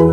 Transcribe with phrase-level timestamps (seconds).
[0.00, 0.08] Let's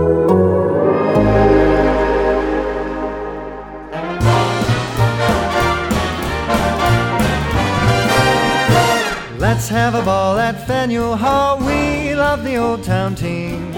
[9.69, 11.59] have a ball at Faneuil Hall.
[11.59, 13.71] We love the old town team.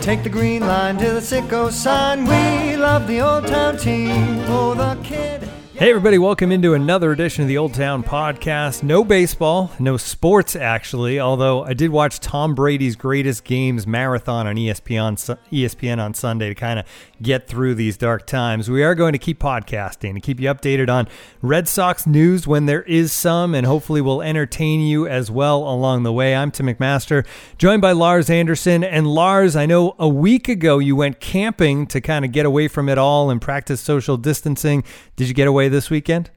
[0.00, 2.24] Take the green line to the Citgo sign.
[2.24, 4.40] We love the old town team.
[4.48, 5.45] Oh, the kid.
[5.78, 8.82] Hey, everybody, welcome into another edition of the Old Town Podcast.
[8.82, 14.56] No baseball, no sports, actually, although I did watch Tom Brady's greatest games marathon on
[14.56, 16.86] ESPN, ESPN on Sunday to kind of
[17.20, 18.70] get through these dark times.
[18.70, 21.08] We are going to keep podcasting to keep you updated on
[21.42, 26.04] Red Sox news when there is some, and hopefully we'll entertain you as well along
[26.04, 26.34] the way.
[26.34, 27.26] I'm Tim McMaster,
[27.58, 28.82] joined by Lars Anderson.
[28.82, 32.66] And Lars, I know a week ago you went camping to kind of get away
[32.66, 34.82] from it all and practice social distancing.
[35.16, 36.30] Did you get away this weekend?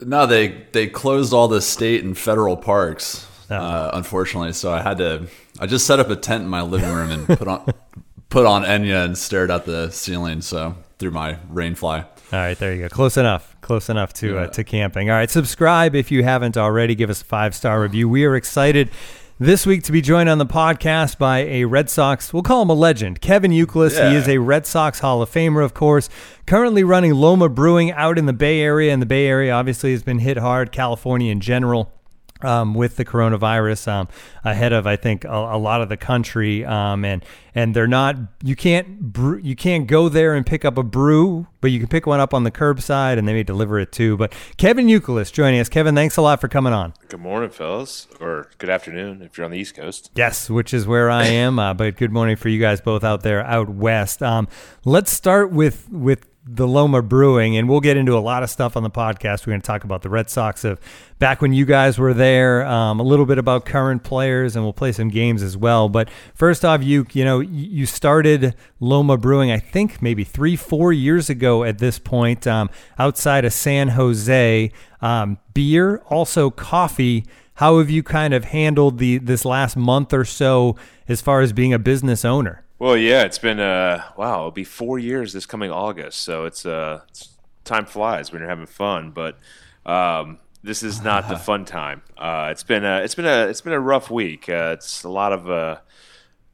[0.00, 3.26] No, they they closed all the state and federal parks.
[3.50, 3.54] Oh.
[3.54, 5.26] Uh, unfortunately, so I had to.
[5.58, 7.72] I just set up a tent in my living room and put on
[8.28, 10.40] put on Enya and stared at the ceiling.
[10.40, 12.04] So through my rainfly.
[12.32, 12.88] All right, there you go.
[12.88, 13.54] Close enough.
[13.60, 14.40] Close enough to yeah.
[14.40, 15.10] uh, to camping.
[15.10, 16.94] All right, subscribe if you haven't already.
[16.94, 18.08] Give us a five star review.
[18.08, 18.90] We are excited
[19.38, 22.70] this week to be joined on the podcast by a Red Sox, we'll call him
[22.70, 23.96] a legend, Kevin Youkilis.
[23.96, 24.10] Yeah.
[24.10, 26.08] He is a Red Sox Hall of Famer, of course,
[26.46, 28.92] currently running Loma Brewing out in the Bay Area.
[28.92, 31.92] And the Bay Area obviously has been hit hard, California in general
[32.42, 34.08] um, with the coronavirus um,
[34.44, 38.16] ahead of I think a, a lot of the country um, and and they're not
[38.42, 41.88] you can't brew, you can't go there and pick up a brew but you can
[41.88, 45.32] pick one up on the curbside and they may deliver it too but Kevin Youkilis
[45.32, 45.68] joining us.
[45.68, 46.92] Kevin thanks a lot for coming on.
[47.08, 50.10] Good morning fellas or good afternoon if you're on the east coast.
[50.14, 53.22] Yes which is where I am uh, but good morning for you guys both out
[53.22, 54.22] there out west.
[54.22, 54.48] Um,
[54.84, 58.76] let's start with with the Loma Brewing, and we'll get into a lot of stuff
[58.76, 59.46] on the podcast.
[59.46, 60.80] We're going to talk about the Red Sox of
[61.18, 64.72] back when you guys were there, um, a little bit about current players, and we'll
[64.72, 65.88] play some games as well.
[65.88, 70.92] But first off, you you know you started Loma Brewing, I think maybe three four
[70.92, 74.70] years ago at this point, um, outside of San Jose.
[75.02, 77.26] Um, beer, also coffee.
[77.54, 80.76] How have you kind of handled the this last month or so
[81.08, 82.65] as far as being a business owner?
[82.78, 86.66] Well, yeah, it's been uh, wow, it'll be four years this coming August, so it's
[86.66, 87.30] uh, it's,
[87.64, 89.38] time flies when you're having fun, but
[89.86, 92.02] um, this is not the fun time.
[92.18, 94.48] Uh, it's been a it's been a it's been a rough week.
[94.48, 95.78] Uh, it's a lot of uh,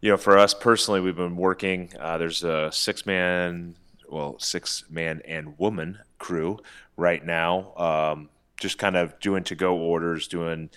[0.00, 1.90] you know, for us personally, we've been working.
[1.98, 3.74] Uh, there's a six man,
[4.08, 6.60] well, six man and woman crew
[6.96, 8.28] right now, um,
[8.58, 10.70] just kind of doing to go orders, doing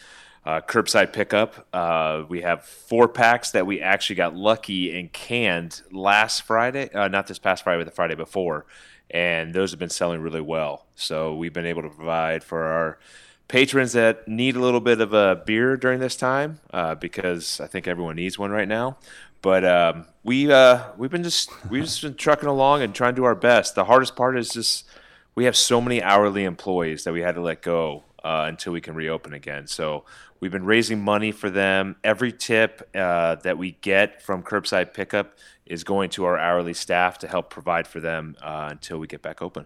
[0.45, 1.67] uh, curbside pickup.
[1.73, 7.07] Uh, we have four packs that we actually got lucky and canned last Friday, uh,
[7.07, 8.65] not this past Friday, but the Friday before,
[9.09, 10.85] and those have been selling really well.
[10.95, 12.99] So we've been able to provide for our
[13.47, 17.67] patrons that need a little bit of a beer during this time uh, because I
[17.67, 18.97] think everyone needs one right now.
[19.41, 23.21] But um, we uh, we've been just we've just been trucking along and trying to
[23.21, 23.75] do our best.
[23.75, 24.85] The hardest part is just
[25.35, 28.81] we have so many hourly employees that we had to let go uh, until we
[28.81, 29.67] can reopen again.
[29.67, 30.03] So
[30.45, 31.95] we've been raising money for them.
[32.03, 37.17] Every tip uh, that we get from curbside pickup is going to our hourly staff
[37.19, 39.65] to help provide for them uh, until we get back open.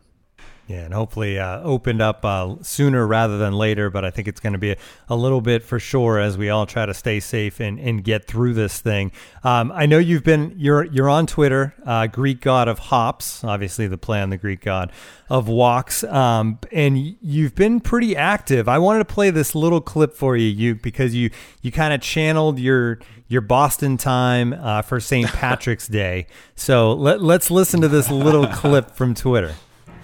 [0.70, 3.90] Yeah, and hopefully uh, opened up uh, sooner rather than later.
[3.90, 4.78] But I think it's going to be a,
[5.10, 8.28] a, little bit for sure as we all try to stay safe and, and get
[8.28, 9.12] through this thing.
[9.44, 13.88] Um, I know you've been you're you're on Twitter, uh, Greek god of hops, obviously
[13.88, 14.92] the play on the Greek god
[15.28, 18.70] of walks, um, and you've been pretty active.
[18.70, 21.32] I wanted to play this little clip for you, you because you
[21.64, 25.28] you kind of channeled your your Boston time uh, for St.
[25.34, 26.28] Patrick's Day.
[26.54, 29.56] So let, let's listen to this little clip from Twitter.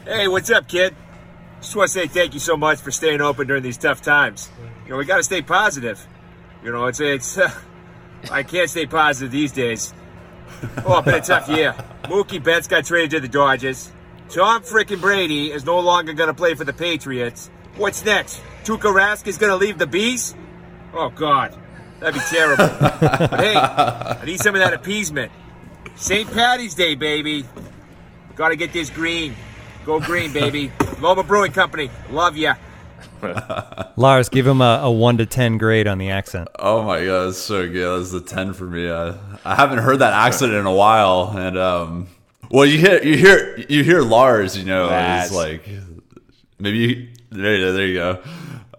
[0.05, 0.95] Hey, what's up, kid?
[1.61, 4.51] Just want to say thank you so much for staying open during these tough times.
[4.83, 6.05] You know, we got to stay positive.
[6.63, 7.39] You know, it's it's.
[7.39, 7.49] Uh,
[8.31, 9.95] I can't stay positive these days.
[10.85, 11.73] Oh, it's been a tough year.
[12.03, 13.91] Mookie Betts got traded to the Dodgers.
[14.29, 17.49] Tom freaking Brady is no longer going to play for the Patriots.
[17.75, 18.43] What's next?
[18.63, 20.35] Tuukka Rask is going to leave the Bees?
[20.93, 21.57] Oh God,
[21.99, 22.67] that'd be terrible.
[22.67, 25.31] but hey, I need some of that appeasement.
[25.95, 26.31] St.
[26.31, 27.43] Patty's Day, baby.
[28.35, 29.35] Got to get this green.
[29.85, 30.71] Go green, baby.
[30.99, 31.91] Loma Brewing Company.
[32.09, 32.55] Love ya.
[33.95, 36.47] Lars, give him a, a, one to ten grade on the accent.
[36.57, 37.99] Oh my god, that's so good.
[37.99, 38.89] That's a ten for me.
[38.89, 42.07] I, I haven't heard that accent in a while, and um,
[42.49, 45.67] well, you hear you hear you hear Lars, you know, he's like
[46.57, 48.23] maybe you, there, there you go.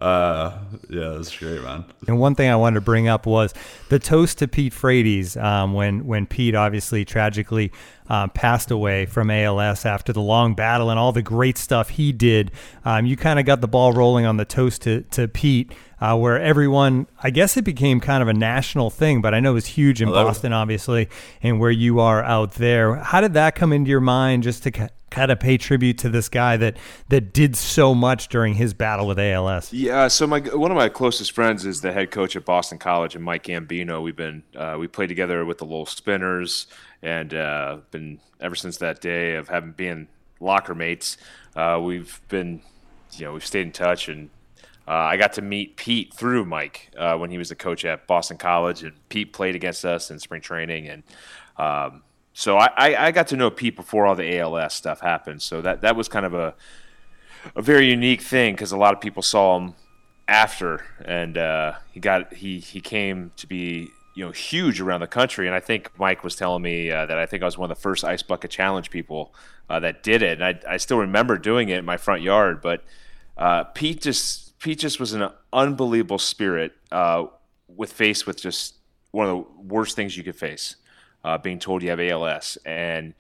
[0.01, 0.59] Uh,
[0.91, 1.85] yeah, that's great, man.
[2.07, 3.55] And one thing I wanted to bring up was
[3.89, 7.73] the toast to Pete Frates um, when when Pete obviously tragically
[8.09, 12.13] um, passed away from ALS after the long battle and all the great stuff he
[12.13, 12.51] did.
[12.85, 15.73] Um, you kind of got the ball rolling on the toast to to Pete.
[15.99, 19.53] Uh, where everyone, I guess it became kind of a national thing, but I know
[19.53, 21.09] it was huge in Boston, obviously,
[21.43, 22.97] and where you are out there.
[22.97, 26.29] How did that come into your mind just to kind of pay tribute to this
[26.29, 26.77] guy that
[27.09, 29.73] that did so much during his battle with ALS.
[29.73, 33.15] Yeah, so my one of my closest friends is the head coach at Boston College,
[33.15, 34.03] and Mike Gambino.
[34.03, 36.67] We've been uh, we played together with the Lowell Spinners,
[37.03, 40.09] and uh, been ever since that day of having been
[40.41, 41.17] locker mates.
[41.55, 42.61] Uh, we've been,
[43.13, 44.29] you know, we've stayed in touch, and
[44.87, 48.07] uh, I got to meet Pete through Mike uh, when he was the coach at
[48.07, 51.03] Boston College, and Pete played against us in spring training, and
[51.57, 52.03] um,
[52.39, 55.41] so I, I got to know Pete before all the ALS stuff happened.
[55.41, 56.55] So that that was kind of a
[57.55, 59.73] a very unique thing because a lot of people saw him
[60.29, 65.07] after, and uh, he got he he came to be you know huge around the
[65.07, 65.47] country.
[65.47, 67.75] And I think Mike was telling me uh, that I think I was one of
[67.75, 69.33] the first ice bucket challenge people
[69.71, 70.39] uh, that did it.
[70.39, 72.61] And I I still remember doing it in my front yard.
[72.61, 72.85] But
[73.39, 77.29] uh, Pete just Pete just was an unbelievable spirit uh,
[77.67, 78.75] with face with just
[79.11, 80.77] one of the worst things you could face
[81.27, 83.15] uh, being told you have ALS, and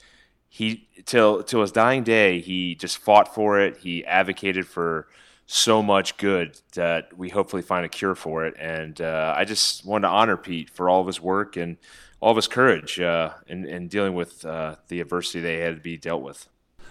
[0.48, 3.78] he till till his dying day he just fought for it.
[3.78, 5.08] He advocated for
[5.46, 8.54] so much good that we hopefully find a cure for it.
[8.58, 11.76] And uh, I just wanted to honor Pete for all of his work and
[12.20, 15.80] all of his courage uh, in, in dealing with uh, the adversity they had to
[15.80, 16.48] be dealt with.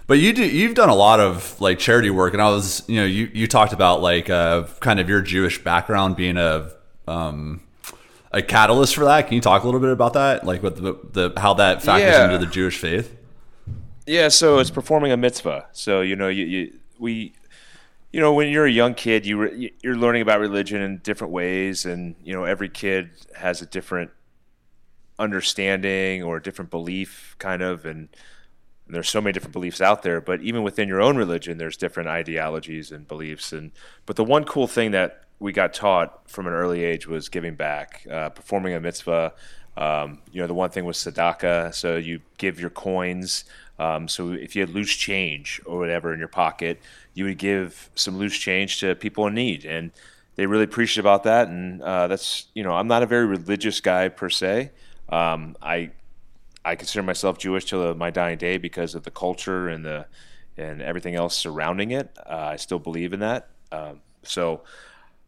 [0.07, 2.97] But you do you've done a lot of like charity work, and I was you
[2.97, 6.71] know you you talked about like uh, kind of your Jewish background being a
[7.07, 7.61] um,
[8.35, 9.27] a catalyst for that.
[9.27, 12.09] Can you talk a little bit about that, like what the, the how that factors
[12.11, 12.25] Yeah.
[12.25, 13.15] into the Jewish faith?
[14.05, 15.67] Yeah, so it's performing a mitzvah.
[15.71, 17.33] So you know, you, you we,
[18.11, 21.33] you know, when you're a young kid, you re, you're learning about religion in different
[21.33, 24.11] ways, and you know, every kid has a different
[25.17, 28.09] understanding or a different belief, kind of, and
[28.87, 30.21] there's so many different beliefs out there.
[30.21, 33.51] But even within your own religion, there's different ideologies and beliefs.
[33.51, 33.71] And
[34.05, 37.55] but the one cool thing that we got taught from an early age was giving
[37.55, 39.33] back, uh, performing a mitzvah.
[39.77, 43.43] Um, you know, the one thing was tzedakah, so you give your coins.
[43.77, 46.79] Um, so if you had loose change or whatever in your pocket,
[47.13, 49.91] you would give some loose change to people in need, and
[50.35, 51.49] they really appreciate about that.
[51.49, 54.71] And uh, that's you know, I'm not a very religious guy per se.
[55.09, 55.91] Um, I
[56.63, 60.05] I consider myself Jewish till my dying day because of the culture and the
[60.57, 62.17] and everything else surrounding it.
[62.25, 63.49] Uh, I still believe in that.
[63.71, 64.61] Um, so,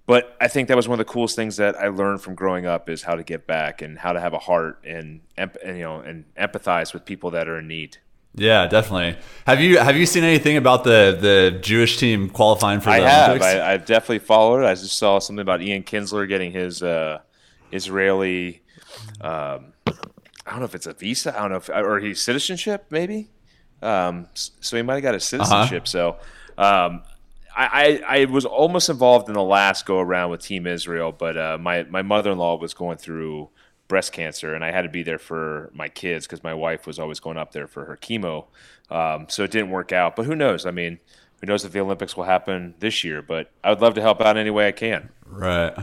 [0.08, 2.66] but I think that was one of the coolest things that I learned from growing
[2.66, 5.84] up is how to give back and how to have a heart and, and you
[5.84, 7.98] know and empathize with people that are in need.
[8.34, 9.20] Yeah, definitely.
[9.46, 13.00] Have you have you seen anything about the the Jewish team qualifying for the I
[13.00, 13.30] have.
[13.30, 13.46] Olympics?
[13.46, 14.66] I, I've definitely followed it.
[14.66, 17.20] I just saw something about Ian Kinsler getting his uh,
[17.72, 18.62] Israeli.
[19.20, 21.36] Um, I don't know if it's a visa.
[21.36, 23.30] I don't know if or his citizenship maybe.
[23.82, 25.88] Um, so he might have got a citizenship.
[25.88, 26.18] So
[26.58, 27.04] um,
[27.58, 31.58] I, I was almost involved in the last go around with Team Israel, but uh,
[31.60, 33.50] my my mother in law was going through
[33.88, 37.00] breast cancer, and I had to be there for my kids because my wife was
[37.00, 38.46] always going up there for her chemo.
[38.90, 40.16] Um, so it didn't work out.
[40.16, 40.66] But who knows?
[40.66, 41.00] I mean,
[41.42, 43.22] who knows if the Olympics will happen this year?
[43.22, 45.10] But I would love to help out any way I can.
[45.26, 45.74] Right.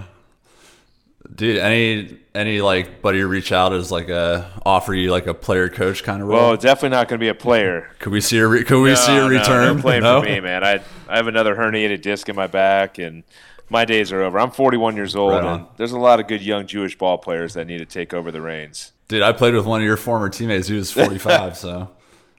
[1.37, 5.69] Dude, any any like buddy reach out as like a offer you like a player
[5.69, 6.39] coach kind of role?
[6.51, 7.91] Well, definitely not going to be a player.
[7.99, 9.77] could we see a re- could we see a return?
[9.77, 10.21] No, playing No?
[10.23, 10.63] for me, man.
[10.63, 13.25] I I have another herniated disc in my back, and
[13.69, 14.39] my days are over.
[14.39, 17.55] I'm 41 years old, Right and there's a lot of good young Jewish ball players
[17.55, 18.93] that need to take over the reins.
[19.09, 21.91] Dude, I played with one of your former teammates He was 45, so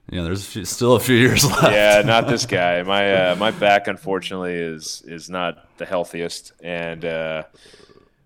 [0.09, 1.63] you know, there's a few, still a few years left.
[1.63, 2.81] Yeah, not this guy.
[2.83, 7.43] My uh, my back, unfortunately, is is not the healthiest, and uh,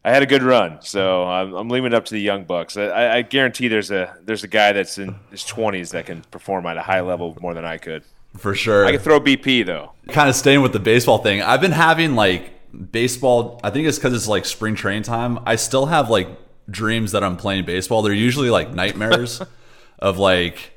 [0.03, 2.77] I had a good run, so I'm, I'm leaving it up to the young bucks.
[2.77, 6.65] I, I guarantee there's a there's a guy that's in his 20s that can perform
[6.65, 8.03] at a high level more than I could.
[8.38, 8.86] for sure.
[8.86, 9.91] I can throw BP though.
[10.10, 11.41] kind of staying with the baseball thing.
[11.41, 12.51] I've been having like
[12.91, 13.60] baseball.
[13.63, 15.39] I think it's because it's like spring training time.
[15.46, 16.29] I still have like
[16.70, 18.01] dreams that I'm playing baseball.
[18.01, 19.41] They're usually like nightmares
[20.00, 20.72] of like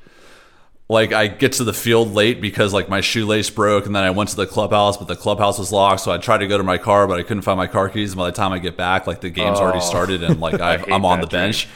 [0.89, 4.11] like I get to the field late because like my shoelace broke, and then I
[4.11, 6.01] went to the clubhouse, but the clubhouse was locked.
[6.01, 8.11] So I tried to go to my car, but I couldn't find my car keys.
[8.11, 10.83] And by the time I get back, like the game's already started, and like I,
[10.91, 11.67] I'm on the bench.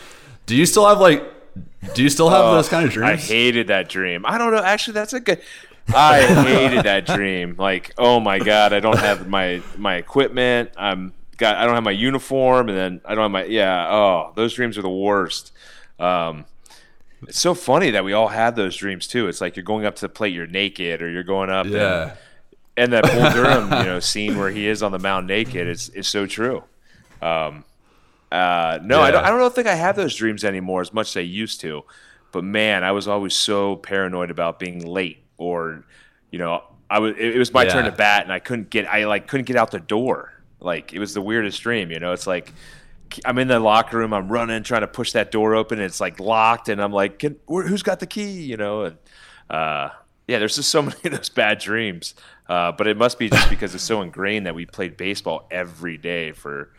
[0.45, 1.23] Do you still have like?
[1.93, 3.11] Do you still have those kind of dreams?
[3.11, 4.25] I hated that dream.
[4.25, 4.61] I don't know.
[4.61, 5.41] Actually, that's a good.
[5.95, 7.55] I hated that dream.
[7.57, 10.71] Like, oh my god, I don't have my my equipment.
[10.75, 11.55] I'm got.
[11.55, 13.45] I don't have my uniform, and then I don't have my.
[13.45, 13.87] Yeah.
[13.89, 15.53] Oh, those dreams are the worst.
[15.97, 16.45] Um,
[17.23, 19.27] it's so funny that we all have those dreams too.
[19.27, 21.65] It's like you're going up to the plate, you're naked, or you're going up.
[21.65, 22.15] and yeah.
[22.75, 25.89] and that Bull Durham, you know, scene where he is on the mound naked is
[25.89, 26.63] is so true.
[27.21, 27.63] Um,
[28.31, 29.03] uh, no, Yeah.
[29.03, 29.23] I don't.
[29.25, 31.83] I don't think I have those dreams anymore as much as I used to.
[32.31, 35.83] But man, I was always so paranoid about being late, or
[36.29, 37.15] you know, I was.
[37.17, 38.85] It, it was my turn to bat, and I couldn't get.
[38.85, 40.33] I like couldn't get out the door.
[40.59, 41.89] Like it was the weirdest dream.
[41.91, 42.53] You know, it's like.
[43.25, 44.13] I'm in the locker room.
[44.13, 45.79] I'm running, trying to push that door open.
[45.79, 48.97] It's like locked, and I'm like, "Who's got the key?" You know, and
[49.49, 49.89] uh,
[50.27, 52.15] yeah, there's just so many of those bad dreams.
[52.47, 55.97] Uh, but it must be just because it's so ingrained that we played baseball every
[55.97, 56.71] day for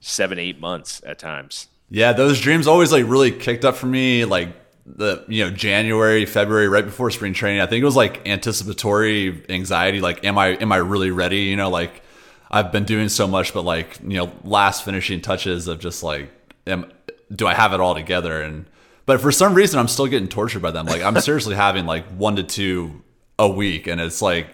[0.00, 1.68] seven, eight months at times.
[1.90, 4.48] Yeah, those dreams always like really kicked up for me like
[4.86, 7.60] the you know January, February, right before spring training.
[7.60, 10.00] I think it was like anticipatory anxiety.
[10.00, 11.42] Like, am I am I really ready?
[11.42, 12.02] You know, like
[12.50, 16.30] I've been doing so much, but like you know, last finishing touches of just like,
[16.66, 16.90] am
[17.34, 18.40] do I have it all together?
[18.42, 18.66] And
[19.06, 20.86] but for some reason, I'm still getting tortured by them.
[20.86, 23.02] Like, I'm seriously having like one to two
[23.38, 24.48] a week, and it's like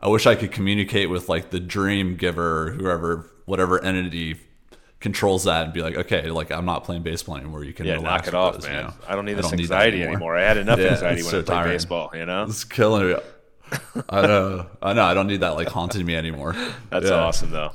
[0.00, 4.40] I wish I could communicate with like the dream giver, or whoever, whatever entity
[5.00, 7.64] controls that and be like, okay, like I'm not playing baseball anymore.
[7.64, 8.76] You can Yeah, knock it off, those, man.
[8.76, 8.94] you know?
[9.08, 10.36] I don't need this that anxiety anymore.
[10.36, 11.72] I had enough Yeah, anxiety when so I played tiring.
[11.72, 12.10] baseball.
[12.14, 13.16] You know, It's killing me.
[14.08, 14.66] I know.
[14.82, 15.04] I know.
[15.04, 16.54] I don't need that like haunting me anymore.
[16.90, 17.16] that's Yeah.
[17.16, 17.72] awesome though.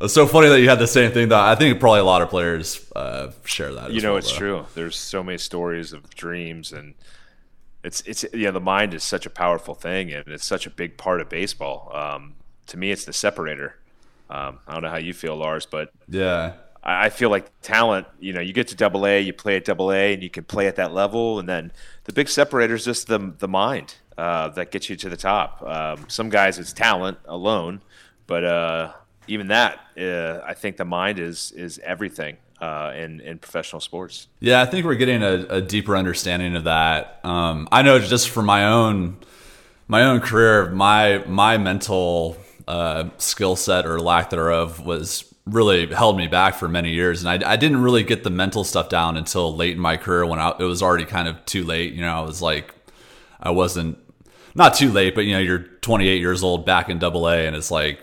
[0.00, 1.28] It's so funny that you had the same thing.
[1.28, 3.92] Though I think probably a lot of players uh, share that.
[3.92, 4.38] You know, well, it's though.
[4.38, 4.66] true.
[4.74, 6.94] There's so many stories of dreams, and
[7.82, 8.52] it's it's yeah.
[8.52, 11.90] The mind is such a powerful thing, and it's such a big part of baseball.
[11.94, 12.34] Um,
[12.68, 13.76] to me, it's the separator.
[14.30, 16.52] Um, I don't know how you feel, Lars, but Yeah.
[16.84, 19.64] I I feel like talent, you know, you get to double A, you play at
[19.64, 21.38] double A, and you can play at that level.
[21.40, 21.72] And then
[22.04, 25.62] the big separator is just the, the mind uh, that gets you to the top.
[25.62, 27.80] Um, some guys, it's talent alone.
[28.26, 28.92] But uh,
[29.28, 34.26] even that, uh, I think the mind is, is everything uh, in, in professional sports.
[34.40, 37.20] Yeah, I think we're getting a, a deeper understanding of that.
[37.24, 39.18] Um, I know just from my own
[39.90, 46.18] my own career, my my mental uh, skill set or lack thereof was really held
[46.18, 49.16] me back for many years, and I, I didn't really get the mental stuff down
[49.16, 51.94] until late in my career when I, it was already kind of too late.
[51.94, 52.74] You know, I was like,
[53.40, 53.98] I wasn't
[54.58, 57.56] not too late, but you know, you're 28 years old back in Double A, and
[57.56, 58.00] it's like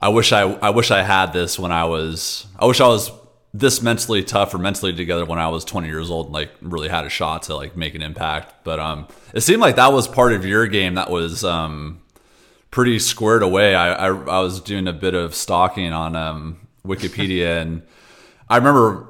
[0.00, 3.10] I wish I I wish I had this when I was I wish I was
[3.52, 6.88] this mentally tough or mentally together when I was 20 years old and like really
[6.88, 8.64] had a shot to like make an impact.
[8.64, 12.00] But um it seemed like that was part of your game that was um
[12.70, 13.74] pretty squared away.
[13.74, 17.82] I I, I was doing a bit of stalking on um Wikipedia and
[18.48, 19.09] I remember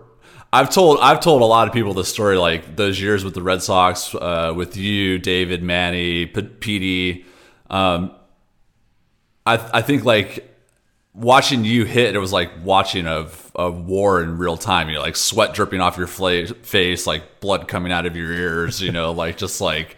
[0.52, 3.42] I've told I've told a lot of people this story, like those years with the
[3.42, 7.24] Red Sox, uh, with you, David, Manny, Pedey.
[7.68, 8.12] Um,
[9.46, 10.50] I I think like
[11.14, 14.88] watching you hit, it was like watching a, a war in real time.
[14.88, 18.80] You know, like sweat dripping off your face, like blood coming out of your ears.
[18.80, 19.96] You know, like just like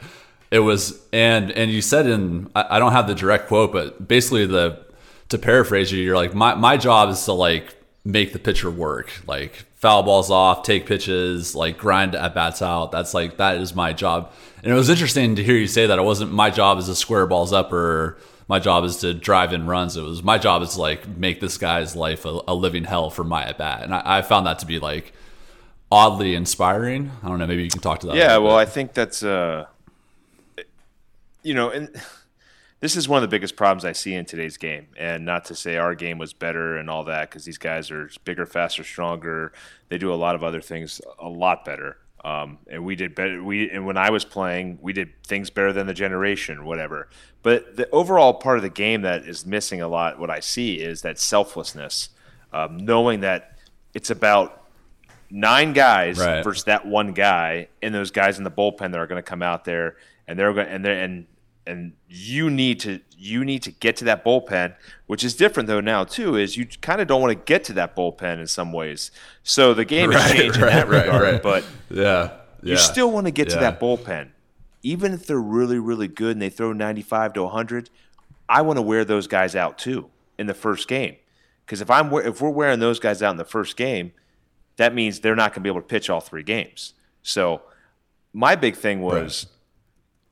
[0.51, 1.01] it was.
[1.15, 4.85] And and you said in I, I don't have the direct quote, but basically the
[5.31, 9.11] to paraphrase you, you're like my my job is to like make the pitcher work,
[9.27, 12.93] like foul balls off, take pitches, like grind at bats out.
[12.93, 14.33] That's like that is my job.
[14.63, 16.95] And it was interesting to hear you say that it wasn't my job is to
[16.95, 19.97] square balls up or my job is to drive in runs.
[19.97, 23.11] It was my job is to like make this guy's life a, a living hell
[23.11, 23.83] for my at bat.
[23.83, 25.15] And I, I found that to be like
[25.91, 27.11] oddly inspiring.
[27.21, 27.49] I don't know.
[27.49, 28.15] Maybe you can talk to that.
[28.15, 29.67] Yeah, well, I think that's uh,
[31.43, 31.91] you know, and
[32.83, 34.89] this is one of the biggest problems I see in today's game.
[34.99, 38.11] And not to say our game was better and all that, because these guys are
[38.25, 39.53] bigger, faster, stronger.
[39.89, 41.99] They do a lot of other things a lot better.
[42.25, 43.41] Um, and we did better.
[43.43, 47.09] We and when I was playing, we did things better than the generation, whatever.
[47.45, 50.81] But the overall part of the game that is missing a lot, what I see
[50.81, 52.09] is that selflessness,
[52.53, 53.59] um, knowing that
[53.95, 54.65] it's about
[55.31, 56.43] nine guys Right.
[56.43, 59.43] versus that one guy, and those guys in the bullpen that are going to come
[59.43, 59.97] out there,
[60.27, 61.27] and they're going and they're and
[61.67, 64.75] and you need to you need to get to that bullpen,
[65.07, 66.37] which is different though now too.
[66.37, 69.11] Is you kind of don't want to get to that bullpen in some ways.
[69.43, 71.43] So the game is Right, changing in right, that right, regard, right.
[71.43, 72.31] but yeah,
[72.63, 72.73] yeah.
[72.73, 74.31] you still want to get to that bullpen,
[74.83, 77.91] even if they're really, really good and they throw 95 to 100.
[78.49, 81.17] I want to wear those guys out too in the first game,
[81.65, 84.13] because if I'm if we're wearing those guys out in the first game,
[84.77, 86.95] that means they're not going to be able to pitch all three games.
[87.23, 87.63] So
[88.33, 89.47] my big thing was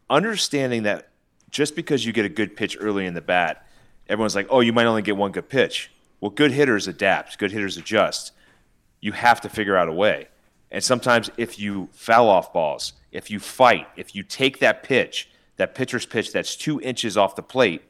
[0.09, 1.10] understanding that
[1.51, 3.67] just because you get a good pitch early in the bat,
[4.09, 5.91] everyone's like, "Oh, you might only get one good pitch."
[6.21, 8.33] Well, good hitters adapt, good hitters adjust
[9.01, 10.29] you have to figure out a way.
[10.71, 15.29] And sometimes if you foul off balls, if you fight, if you take that pitch,
[15.57, 17.83] that pitcher's pitch that's two inches off the plate,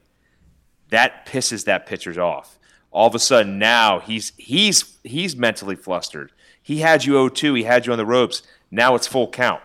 [0.88, 2.58] that pisses that pitcher off.
[2.90, 6.32] All of a sudden now he's he's he's mentally flustered.
[6.62, 8.42] He had you 0-2, he had you on the ropes.
[8.70, 9.62] Now it's full count.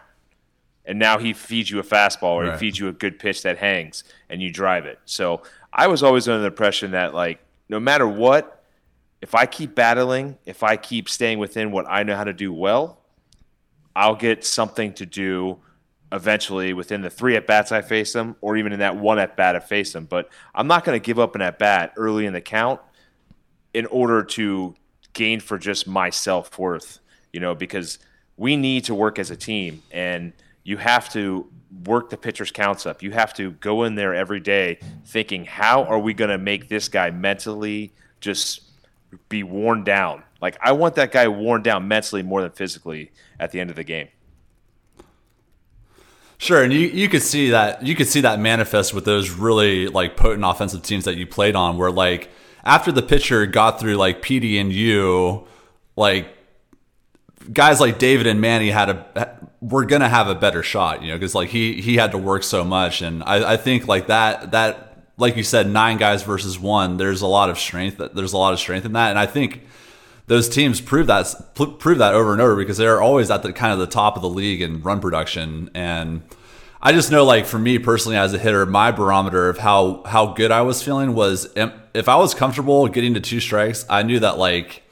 [0.85, 2.53] And now he feeds you a fastball or Right.
[2.53, 4.99] he feeds you a good pitch that hangs and you drive it.
[5.05, 5.41] So
[5.73, 7.39] I was always under the impression that like
[7.69, 8.63] no matter what,
[9.21, 12.53] if I keep battling, if I keep staying within what I know how to do
[12.53, 12.99] well,
[13.95, 15.57] I'll get something to do
[16.11, 19.35] eventually within the three at bats I face them, or even in that one at
[19.35, 20.05] bat I face them.
[20.05, 22.79] But I'm not going to give up an at bat early in the count
[23.73, 24.75] in order to
[25.13, 26.99] gain for just my self worth,
[27.33, 27.99] you know, because
[28.37, 30.33] we need to work as a team and
[30.65, 31.47] you have to
[31.85, 33.01] work the pitcher's counts up.
[33.01, 36.67] You have to go in there every day thinking, how are we going to make
[36.67, 38.61] this guy mentally just
[39.29, 40.23] be worn down?
[40.41, 43.75] Like, I want that guy worn down mentally more than physically at the end of
[43.75, 44.09] the game.
[46.37, 49.87] Sure, and you, you could see that you could see that manifest with those really
[49.87, 52.29] like potent offensive teams that you played on, where like
[52.65, 55.47] after the pitcher got through like Pedey and you,
[55.95, 56.27] like
[57.53, 59.34] guys like David and Manny had a
[59.69, 62.43] were gonna have a better shot, you know, because like he he had to work
[62.43, 64.85] so much, and I, I think like that that
[65.17, 67.97] like you said, nine guys versus one, there's a lot of strength.
[67.97, 69.61] that There's a lot of strength in that, and I think
[70.27, 73.73] those teams prove that prove that over and over because they're always at the kind
[73.73, 75.69] of the top of the league in run production.
[75.75, 76.23] And
[76.81, 80.33] I just know like for me personally as a hitter my barometer of how how
[80.33, 84.19] good I was feeling was if I was comfortable getting to two strikes I knew
[84.19, 84.83] that like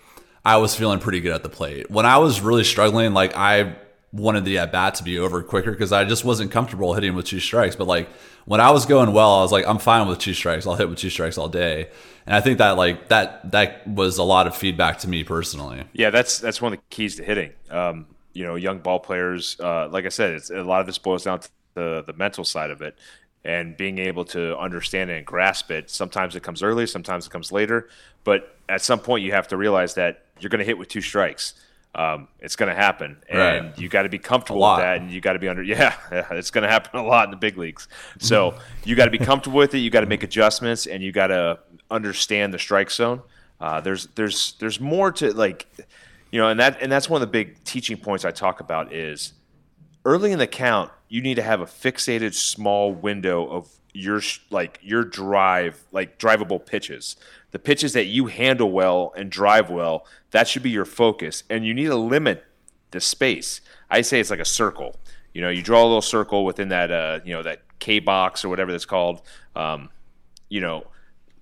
[0.45, 1.89] I was feeling pretty good at the plate.
[1.89, 3.75] When I was really struggling like I
[4.13, 7.25] wanted the at bat to be over quicker because I just wasn't comfortable hitting with
[7.25, 8.07] two strikes but like
[8.45, 10.87] when I was going well I was like I'm fine with two strikes I'll hit
[10.87, 11.89] with two strikes all day
[12.25, 15.83] and I think that like that that was a lot of feedback to me personally.
[15.93, 17.51] Yeah, that's that's one of the keys to hitting.
[17.69, 20.97] Um, you know, young ball players, uh, like I said, it's a lot of this
[20.97, 22.97] boils down to the the mental side of it
[23.45, 25.89] and being able to understand it and grasp it.
[25.89, 27.89] Sometimes it comes early, sometimes it comes later,
[28.23, 31.01] but at some point you have to realize that you're going to hit with two
[31.01, 31.53] strikes.
[31.95, 33.77] Um, it's going to happen, and Right.
[33.77, 35.61] you got to be comfortable with that, and you got to be under.
[35.73, 37.87] Yeah, yeah it's going to happen a lot in the big leagues.
[38.17, 39.79] So you got to be comfortable with it.
[39.79, 41.59] You got to make adjustments, and you got to
[41.91, 43.21] understand the strike zone.
[43.61, 45.67] Uh, there's there's there's more to like,
[46.31, 48.91] you know, and that and that's one of the big teaching points I talk about
[48.91, 49.33] is
[50.03, 54.79] early in the count, you need to have a fixated small window of your like
[54.81, 57.15] your drive, like drivable pitches.
[57.51, 61.43] The pitches that you handle well and drive well, that should be your focus.
[61.49, 62.43] And you need to limit
[62.91, 63.61] the space.
[63.89, 64.99] I say it's like a circle.
[65.33, 68.43] You know, you draw a little circle within that uh, you know, that K box
[68.43, 69.21] or whatever that's called.
[69.55, 69.89] Um,
[70.49, 70.87] you know,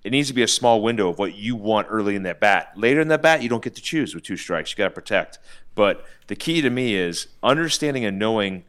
[0.04, 2.72] it needs to be a small window of what you want early in that bat.
[2.76, 4.72] Later in that bat, you don't get to choose with two strikes.
[4.72, 5.38] You got to protect.
[5.74, 8.64] But the key to me is understanding and knowing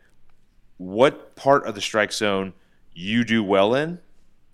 [0.78, 2.54] what part of the strike zone
[2.94, 4.00] you do well in,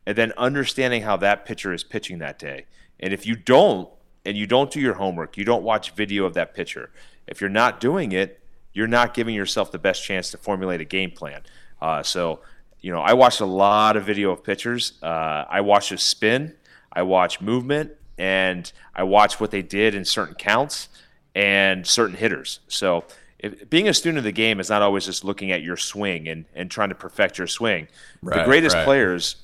[0.06, 2.66] and then understanding how that pitcher is pitching that day.
[3.00, 3.90] And if you don't,
[4.26, 6.92] and you don't do your homework, you don't watch video of that pitcher,
[7.28, 8.40] if you're not doing it,
[8.74, 11.42] you're not giving yourself the best chance to formulate a game plan.
[11.82, 12.40] Uh, so,
[12.82, 14.94] you know, I watched a lot of video of pitchers.
[15.02, 16.56] Uh, I watched his spin,
[16.92, 20.90] I watch movement, and I watch what they did in certain counts
[21.36, 22.60] and certain hitters.
[22.68, 23.06] So,
[23.40, 26.28] if, being a student of the game is not always just looking at your swing
[26.28, 27.88] and, and trying to perfect your swing.
[28.22, 28.86] the greatest right.
[28.86, 29.38] players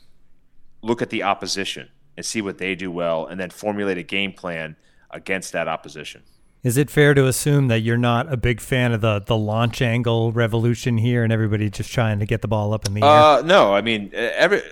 [0.82, 4.34] look at the opposition and see what they do well and then formulate a game
[4.34, 4.76] plan
[5.12, 6.24] against that opposition.
[6.64, 9.84] Is it fair to assume that you're not a big fan of the the launch
[9.84, 13.08] angle revolution here, and everybody just trying to get the ball up in the air?
[13.08, 14.64] Uh, no, I mean uh, every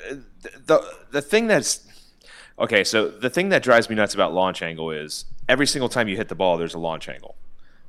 [0.66, 1.88] the the thing that's
[2.58, 2.84] okay.
[2.84, 6.18] So the thing that drives me nuts about launch angle is every single time you
[6.18, 7.36] hit the ball, there's a launch angle.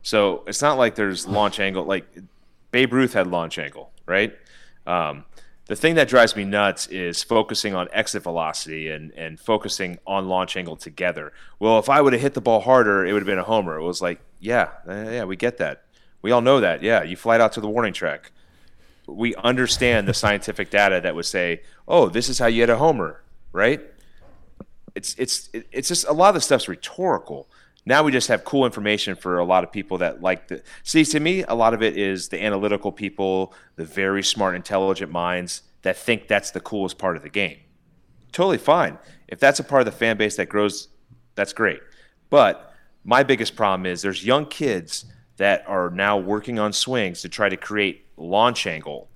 [0.05, 1.85] So it's not like there's launch angle.
[1.85, 2.07] Like
[2.71, 4.33] Babe Ruth had launch angle, right?
[4.87, 5.25] Um,
[5.67, 10.29] the thing that drives me nuts is focusing on exit velocity and, and focusing on
[10.29, 11.33] launch angle together.
[11.59, 13.77] Well, if I would have hit the ball harder, it would have been a homer.
[13.79, 15.85] It was like, yeah, yeah, we get that.
[16.23, 16.83] We all know that.
[16.83, 18.31] Yeah, you fly out to the warning track
[19.07, 22.77] we understand the scientific data that would say, "Oh, this is how you hit a
[22.77, 23.81] homer," right?
[24.95, 27.49] It's it's it's just a lot of the stuff's rhetorical.
[27.87, 31.05] Now we just have cool information for a lot of people that like the see.
[31.05, 35.63] To me, a lot of it is the analytical people, the very smart, intelligent minds
[35.83, 37.59] that think that's the coolest part of the game.
[38.33, 40.89] Totally fine if that's a part of the fan base that grows.
[41.35, 41.81] That's great,
[42.31, 42.73] but
[43.05, 45.05] my biggest problem is there's young kids
[45.37, 49.09] that are now working on swings to try to create launch angle.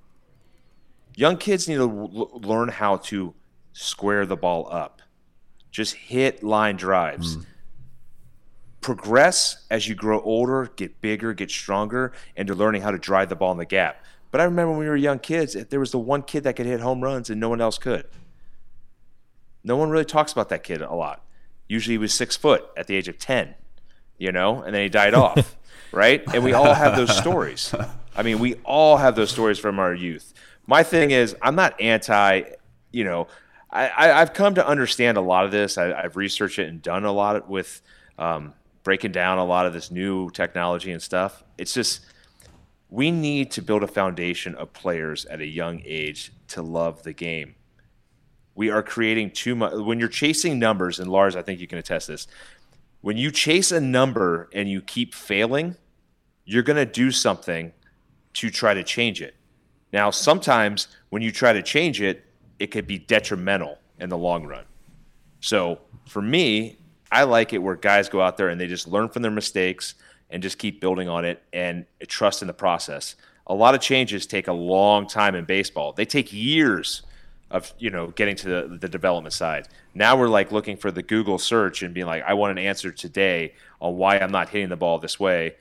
[1.15, 3.33] Young kids need to l- learn how to
[3.73, 5.01] square the ball up.
[5.71, 7.35] Just hit line drives.
[7.35, 7.41] Hmm.
[8.81, 13.29] Progress as you grow older, get bigger, get stronger, and you're learning how to drive
[13.29, 14.03] the ball in the gap.
[14.31, 16.65] But I remember when we were young kids, there was the one kid that could
[16.65, 18.05] hit home runs and no one else could.
[19.63, 21.23] No one really talks about that kid a lot.
[21.67, 23.55] Usually he was six foot at the age of 10,
[24.17, 25.57] you know, and then he died off,
[25.91, 26.23] right?
[26.33, 27.73] And we all have those stories.
[28.15, 30.33] I mean, we all have those stories from our youth.
[30.67, 32.43] My thing is, I'm not anti,
[32.91, 33.27] you know,
[33.71, 35.77] I, have come to understand a lot of this.
[35.77, 37.81] I, have researched it and done a lot with
[38.17, 38.53] um,
[38.89, 41.43] breaking down a lot of this new technology and stuff.
[41.59, 42.01] It's just
[42.89, 47.13] we need to build a foundation of players at a young age to love the
[47.13, 47.53] game.
[48.55, 49.73] We are creating too much.
[49.75, 52.25] When you're chasing numbers, and Lars, I think you can attest this.
[53.01, 55.75] When you chase a number and you keep failing,
[56.45, 57.71] you're going to do something
[58.33, 59.35] to try to change it.
[59.93, 62.25] Now, sometimes when you try to change it,
[62.57, 64.65] it could be detrimental in the long run.
[65.41, 66.78] So for me,
[67.11, 69.95] I like it where guys go out there and they just learn from their mistakes
[70.29, 73.15] and just keep building on it and trust in the process.
[73.47, 75.93] A lot of changes take a long time in baseball.
[75.93, 77.01] They take years
[77.51, 79.67] of you know getting to the, the development side.
[79.93, 82.91] Now we're like looking for the Google search and being like, I want an answer
[82.91, 85.55] today on why I'm not hitting the ball this way.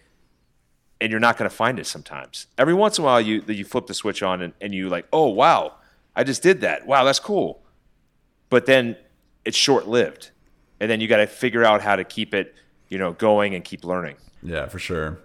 [1.00, 2.48] And you're not going to find it sometimes.
[2.58, 5.06] Every once in a while, you you flip the switch on and, and you like,
[5.12, 5.74] oh wow,
[6.14, 6.86] I just did that.
[6.86, 7.62] Wow, that's cool.
[8.50, 8.96] But then
[9.44, 10.30] it's short lived,
[10.80, 12.54] and then you got to figure out how to keep it,
[12.88, 14.16] you know, going and keep learning.
[14.42, 15.18] Yeah, for sure.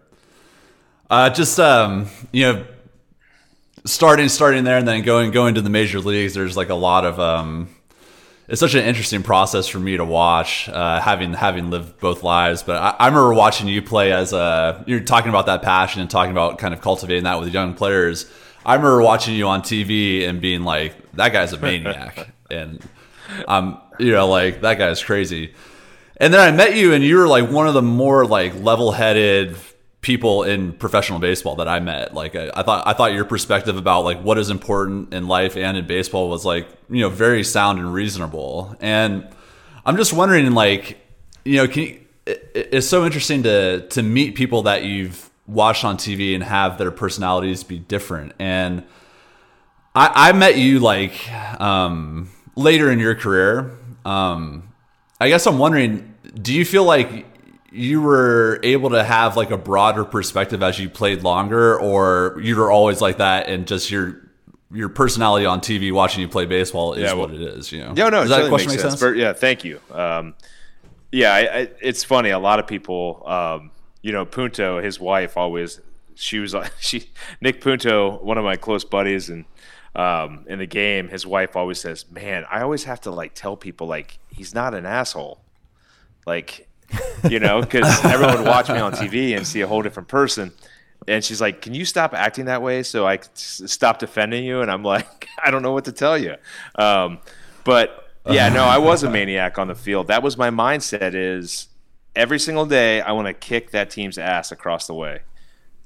[1.09, 2.65] Uh, just um, you know,
[3.85, 6.33] starting starting there and then going going to the major leagues.
[6.33, 7.69] There's like a lot of um,
[8.47, 12.63] it's such an interesting process for me to watch, uh, having having lived both lives.
[12.63, 16.09] But I, I, remember watching you play as a you're talking about that passion and
[16.09, 18.29] talking about kind of cultivating that with young players.
[18.65, 22.81] I remember watching you on TV and being like, "That guy's a maniac," and
[23.47, 25.53] um, you know, like that guy's crazy.
[26.17, 29.55] And then I met you, and you were like one of the more like level-headed
[30.01, 32.13] people in professional baseball that I met.
[32.13, 35.55] Like I, I, thought, I thought your perspective about like what is important in life
[35.55, 38.75] and in baseball was like you know very sound and reasonable.
[38.79, 39.27] And
[39.85, 40.99] I'm just wondering, like
[41.45, 45.83] you know, can you, it, it's so interesting to to meet people that you've watched
[45.83, 48.33] on TV and have their personalities be different.
[48.39, 48.83] And
[49.95, 53.77] I, I met you like um, later in your career.
[54.05, 54.69] Um,
[55.19, 57.25] I guess I'm wondering, do you feel like
[57.71, 62.55] you were able to have like a broader perspective as you played longer, or you
[62.55, 64.21] were always like that and just your
[64.71, 67.71] your personality on TV watching you play baseball is yeah, well, what it is?
[67.71, 67.93] You know?
[67.93, 68.21] No, no.
[68.21, 68.99] Does that question make sense?
[68.99, 69.17] sense?
[69.17, 69.79] yeah, thank you.
[69.91, 70.35] Um,
[71.11, 72.31] yeah, I, I, it's funny.
[72.31, 75.79] A lot of people, um, you know, Punto, his wife, always
[76.15, 77.09] she was she
[77.41, 79.45] Nick Punto, one of my close buddies, and
[79.95, 83.55] um, in the game, his wife always says, "Man, I always have to like tell
[83.55, 85.41] people like he's not an asshole."
[86.25, 86.67] Like
[87.29, 90.51] you know, because everyone would watch me on TV and see a whole different person.
[91.07, 94.71] And she's like, "Can you stop acting that way so I stop defending you?" And
[94.71, 96.35] I'm like, "I don't know what to tell you."
[96.75, 97.19] Um,
[97.63, 100.07] but yeah, no, I was a maniac on the field.
[100.07, 101.13] That was my mindset.
[101.13, 101.67] Is
[102.15, 105.21] every single day I want to kick that team's ass across the way.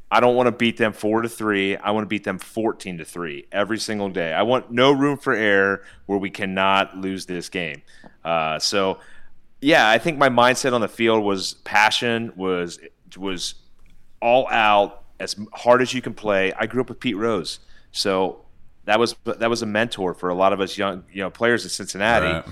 [0.09, 1.75] I don't want to beat them four to three.
[1.75, 4.33] I want to beat them fourteen to three every single day.
[4.33, 7.81] I want no room for error where we cannot lose this game.
[8.23, 8.99] Uh, so
[9.61, 12.79] yeah, I think my mindset on the field was passion, was
[13.17, 13.55] was
[14.21, 16.53] all out as hard as you can play.
[16.53, 17.59] I grew up with Pete Rose,
[17.91, 18.45] so
[18.85, 21.63] that was that was a mentor for a lot of us young you know players
[21.63, 22.27] in Cincinnati.
[22.27, 22.45] Right.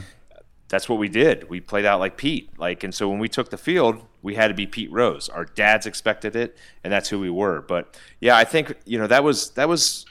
[0.69, 1.49] That's what we did.
[1.49, 4.47] We played out like Pete, like, and so when we took the field, we had
[4.47, 5.30] to be Pete Rose.
[5.30, 7.62] Our dads expected it, and that's who we were.
[7.62, 10.06] But yeah, I think you know that was that was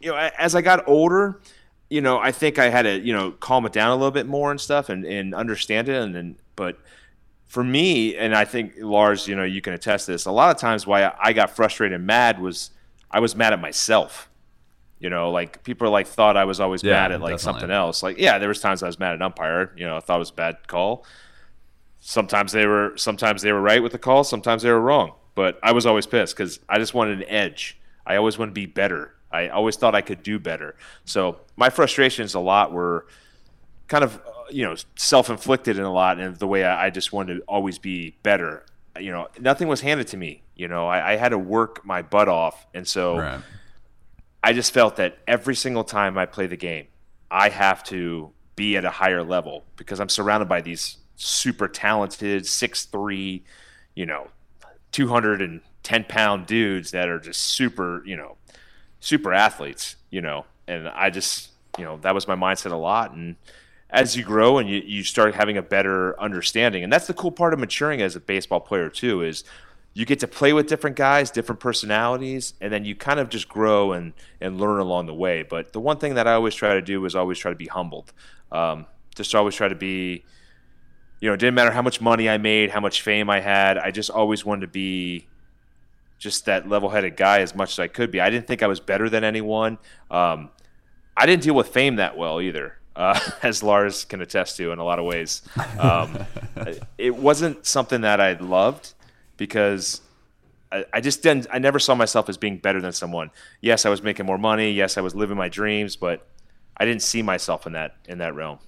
[0.00, 1.40] you know as I got older
[1.90, 4.26] you know, I think I had to, you know, calm it down a little bit
[4.26, 6.00] more and stuff and, and understand it.
[6.02, 6.78] And then, but
[7.46, 10.26] for me, and I think Lars, you know, you can attest this.
[10.26, 12.70] A lot of times, why I got frustrated and mad was
[13.10, 14.28] I was mad at myself.
[15.00, 17.60] You know, like people like thought I was always yeah, mad at like definitely.
[17.60, 18.02] something else.
[18.02, 19.72] Like, yeah, there was times I was mad at umpire.
[19.76, 21.04] You know, I thought it was a bad call.
[22.00, 24.24] Sometimes they were, sometimes they were right with the call.
[24.24, 25.12] Sometimes they were wrong.
[25.34, 27.78] But I was always pissed because I just wanted an edge.
[28.04, 30.74] I always wanted to be better I always thought I could do better.
[31.04, 33.06] So my frustrations a lot were
[33.86, 37.12] kind of uh, you know self-inflicted in a lot, and the way I, I, just
[37.12, 38.64] wanted to always be better.
[38.98, 40.42] You know, nothing was handed to me.
[40.56, 43.40] You know, I, I had to work my butt off, and so right.
[44.42, 46.86] I just felt that every single time I play the game,
[47.30, 52.46] I have to be at a higher level because I'm surrounded by these super talented
[52.46, 53.44] six three,
[53.94, 54.28] you know,
[54.92, 58.36] two hundred and ten pound dudes that are just super, you know,
[59.00, 63.12] super athletes, you know, and I just, you know, that was my mindset a lot.
[63.12, 63.36] And
[63.90, 67.32] as you grow and you, you start having a better understanding, and that's the cool
[67.32, 69.44] part of maturing as a baseball player too, is
[69.94, 73.48] you get to play with different guys, different personalities, and then you kind of just
[73.48, 75.42] grow and, and learn along the way.
[75.42, 77.66] But the one thing that I always try to do is always try to be
[77.66, 78.12] humbled.
[78.52, 80.24] Um, just always try to be,
[81.20, 83.76] you know, it didn't matter how much money I made, how much fame I had.
[83.76, 85.26] I just always wanted to be
[86.18, 88.20] just that level-headed guy as much as I could be.
[88.20, 89.78] I didn't think I was better than anyone.
[90.10, 90.50] Um,
[91.16, 94.78] I didn't deal with fame that well either, uh, as Lars can attest to in
[94.78, 95.42] a lot of ways.
[95.78, 96.18] Um,
[96.98, 98.94] it wasn't something that I loved
[99.38, 100.02] because
[100.70, 101.46] I, I, just didn't.
[101.50, 103.30] I never saw myself as being better than someone.
[103.62, 104.72] Yes, I was making more money.
[104.72, 106.26] Yes, I was living my dreams, but
[106.76, 108.58] I didn't see myself in that in that realm.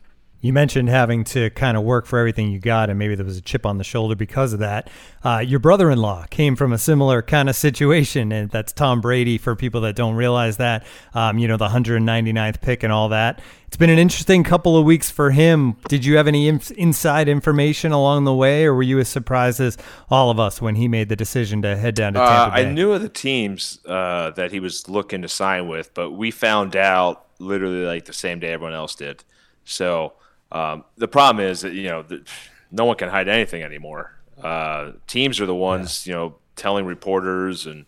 [0.42, 3.36] You mentioned having to kind of work for everything you got, and maybe there was
[3.36, 4.88] a chip on the shoulder because of that.
[5.22, 9.02] Uh, your brother in law came from a similar kind of situation, and that's Tom
[9.02, 10.86] Brady for people that don't realize that.
[11.12, 13.42] Um, you know, the 199th pick and all that.
[13.66, 15.76] It's been an interesting couple of weeks for him.
[15.88, 19.60] Did you have any inf- inside information along the way, or were you as surprised
[19.60, 19.76] as
[20.10, 22.66] all of us when he made the decision to head down to Tampa uh, Bay?
[22.66, 26.30] I knew of the teams uh, that he was looking to sign with, but we
[26.30, 29.22] found out literally like the same day everyone else did.
[29.64, 30.14] So
[30.52, 32.24] um, the problem is that you know the,
[32.70, 34.16] no one can hide anything anymore.
[34.42, 36.12] Uh, teams are the ones yeah.
[36.12, 37.86] you know telling reporters and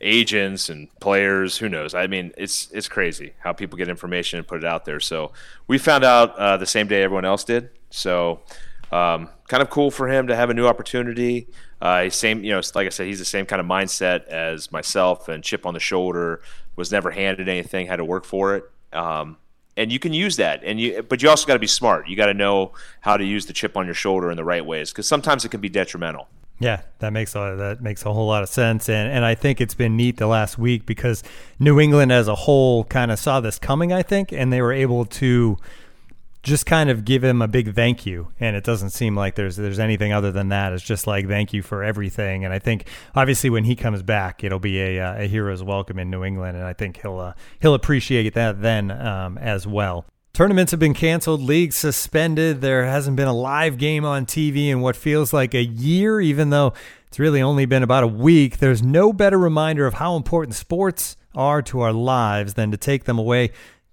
[0.00, 1.58] agents and players.
[1.58, 1.94] Who knows?
[1.94, 5.00] I mean, it's it's crazy how people get information and put it out there.
[5.00, 5.32] So
[5.66, 7.70] we found out uh, the same day everyone else did.
[7.90, 8.40] So
[8.92, 11.48] um, kind of cool for him to have a new opportunity.
[11.80, 15.28] Uh, same, you know, like I said, he's the same kind of mindset as myself
[15.28, 16.42] and chip on the shoulder.
[16.76, 18.64] Was never handed anything, had to work for it.
[18.92, 19.36] Um,
[19.80, 20.62] and you can use that.
[20.62, 22.08] And you but you also got to be smart.
[22.08, 24.64] You got to know how to use the chip on your shoulder in the right
[24.64, 26.28] ways because sometimes it can be detrimental.
[26.58, 29.60] Yeah, that makes a that makes a whole lot of sense, and and I think
[29.62, 31.22] it's been neat the last week because
[31.58, 34.72] New England as a whole kind of saw this coming, I think, and they were
[34.72, 35.56] able to
[36.42, 38.28] just kind of give him a big thank you.
[38.40, 40.72] And it doesn't seem like there's there's anything other than that.
[40.72, 42.44] It's just like thank you for everything.
[42.44, 45.98] And I think obviously when he comes back, it'll be a, uh, a hero's welcome
[45.98, 50.06] in New England, and I think he'll uh, he'll appreciate that then um, as well.
[50.32, 52.60] Tournaments have been canceled, leagues suspended.
[52.60, 56.50] There hasn't been a live game on TV in what feels like a year, even
[56.50, 56.72] though
[57.08, 58.58] it's really only been about a week.
[58.58, 63.04] There's no better reminder of how important sports are to our lives than to take
[63.04, 63.50] them away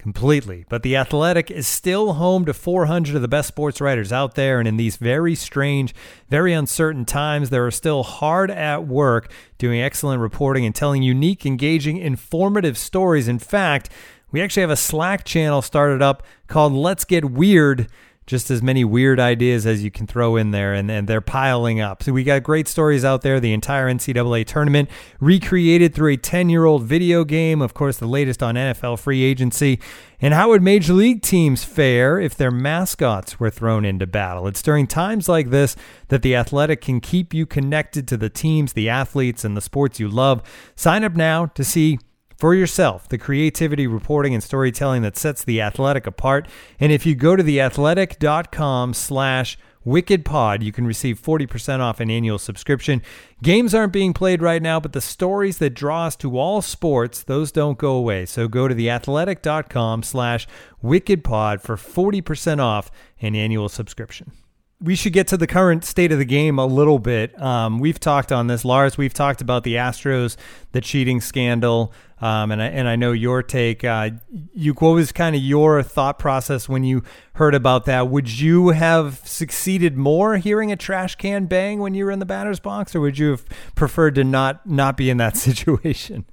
[0.08, 0.64] completely.
[0.70, 4.58] But The Athletic is still home to 400 of the best sports writers out there.
[4.58, 5.94] And in these very strange,
[6.30, 11.46] very uncertain times, they are still hard at work doing excellent reporting and telling unique,
[11.46, 13.28] engaging, informative stories.
[13.28, 13.90] In fact,
[14.32, 17.90] we actually have a Slack channel started up called Let's Get Weird
[18.28, 21.80] just as many weird ideas as you can throw in there, and, and they're piling
[21.80, 22.04] up.
[22.04, 23.40] So we got great stories out there.
[23.40, 24.90] The entire NCAA tournament
[25.22, 29.24] recreated through a 10 year old video game, of course, the latest on NFL free
[29.24, 29.80] agency.
[30.20, 34.48] And how would major league teams fare if their mascots were thrown into battle?
[34.48, 35.76] It's during times like this
[36.10, 40.00] that The Athletic can keep you connected to the teams, the athletes, and the sports
[40.00, 40.42] you love.
[40.76, 42.00] Sign up now to see
[42.38, 46.48] for yourself the creativity, reporting, and storytelling that sets The Athletic apart.
[46.80, 52.38] And if you go to theathletic.com slash WickedPod, you can receive 40% off an annual
[52.38, 53.02] subscription.
[53.42, 57.24] Games aren't being played right now, but the stories that draw us to all sports,
[57.24, 58.26] those don't go away.
[58.26, 60.46] So go to theathletic.com slash
[60.84, 64.34] WickedPod for 40% off an annual subscription
[64.80, 67.40] we should get to the current state of the game a little bit.
[67.42, 68.98] Um, we've talked on this, Lars.
[68.98, 70.38] We've talked about the Astros,
[70.72, 73.84] the cheating scandal, um, and I, and I know your take.
[73.84, 74.12] Uh,
[74.54, 78.10] you, what was kind of your thought process when you heard about that?
[78.10, 82.26] Would you have succeeded more hearing a trash can bang when you were in the
[82.26, 86.26] batter's box, or would you have preferred to not not be in that situation?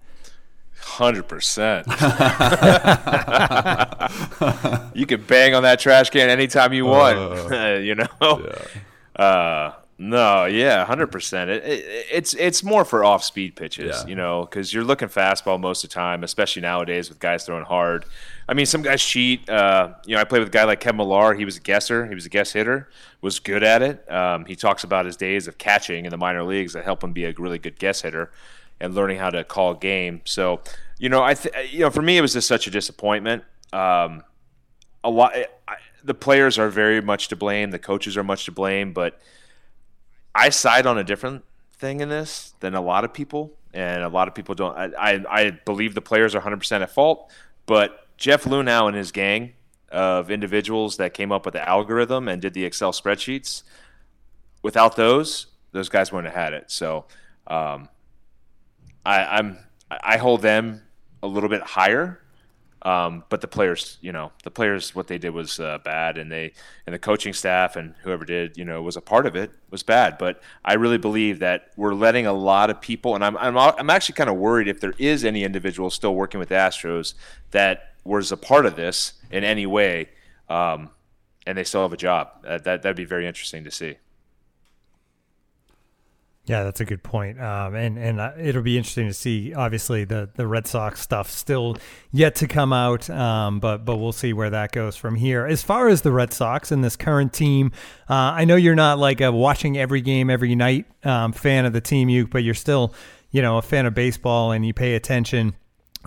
[0.84, 1.86] Hundred percent.
[4.94, 7.18] You can bang on that trash can anytime you want.
[7.18, 8.06] Uh, you know.
[8.20, 9.22] Yeah.
[9.22, 11.50] Uh, no, yeah, hundred percent.
[11.50, 14.06] It, it, it's it's more for off speed pitches, yeah.
[14.06, 17.64] you know, because you're looking fastball most of the time, especially nowadays with guys throwing
[17.64, 18.04] hard.
[18.48, 19.48] I mean, some guys cheat.
[19.48, 21.34] Uh, you know, I played with a guy like Kevin Millar.
[21.34, 22.06] He was a guesser.
[22.06, 22.88] He was a guess hitter.
[23.20, 24.10] Was good at it.
[24.10, 27.12] Um, he talks about his days of catching in the minor leagues that helped him
[27.12, 28.30] be a really good guess hitter
[28.84, 30.20] and learning how to call game.
[30.24, 30.60] So,
[30.98, 33.42] you know, I th- you know, for me, it was just such a disappointment.
[33.72, 34.22] Um,
[35.02, 35.34] a lot.
[35.66, 37.70] I, the players are very much to blame.
[37.70, 38.92] The coaches are much to blame.
[38.92, 39.18] But
[40.34, 41.44] I side on a different
[41.76, 44.76] thing in this than a lot of people, and a lot of people don't.
[44.76, 47.30] I I, I believe the players are 100 percent at fault,
[47.66, 49.54] but Jeff Luhnow and his gang
[49.90, 53.62] of individuals that came up with the algorithm and did the Excel spreadsheets.
[54.62, 56.70] Without those, those guys wouldn't have had it.
[56.70, 57.04] So,
[57.46, 57.88] um,
[59.04, 59.58] I, I'm
[59.90, 60.82] I hold them
[61.22, 62.20] a little bit higher
[62.84, 66.30] um, but the players, you know, the players, what they did was uh, bad, and
[66.30, 66.52] they
[66.86, 69.82] and the coaching staff and whoever did, you know, was a part of it was
[69.82, 70.18] bad.
[70.18, 73.88] But I really believe that we're letting a lot of people, and I'm I'm, I'm
[73.88, 77.14] actually kind of worried if there is any individual still working with Astros
[77.52, 80.10] that was a part of this in any way,
[80.50, 80.90] um,
[81.46, 82.28] and they still have a job.
[82.46, 83.96] Uh, that that'd be very interesting to see.
[86.46, 87.40] Yeah, that's a good point.
[87.40, 89.54] Um, and and uh, it'll be interesting to see.
[89.54, 91.78] Obviously, the the Red Sox stuff still
[92.12, 95.46] yet to come out, um, but but we'll see where that goes from here.
[95.46, 97.72] As far as the Red Sox and this current team,
[98.10, 101.72] uh, I know you're not like a watching every game every night um, fan of
[101.72, 102.92] the team, you, but you're still
[103.30, 105.54] you know a fan of baseball and you pay attention.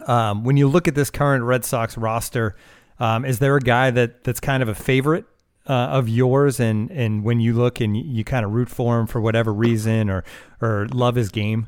[0.05, 2.55] Um, when you look at this current Red Sox roster,
[2.99, 5.25] um, is there a guy that that's kind of a favorite
[5.67, 8.99] uh, of yours, and and when you look and you, you kind of root for
[8.99, 10.23] him for whatever reason, or
[10.61, 11.67] or love his game?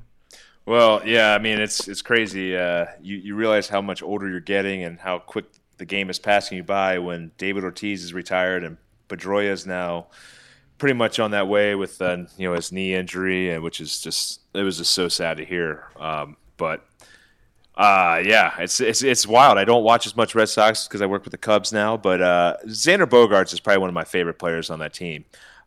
[0.65, 2.55] Well, yeah, I mean it's it's crazy.
[2.55, 5.45] Uh, you you realize how much older you're getting and how quick
[5.77, 10.07] the game is passing you by when David Ortiz is retired and Pedroia is now
[10.77, 14.01] pretty much on that way with uh, you know his knee injury, and which is
[14.01, 15.87] just it was just so sad to hear.
[15.97, 16.85] Um, but
[17.79, 19.57] uh, yeah, it's it's it's wild.
[19.57, 22.21] I don't watch as much Red Sox because I work with the Cubs now, but
[22.21, 25.23] uh, Xander Bogaerts is probably one of my favorite players on that team.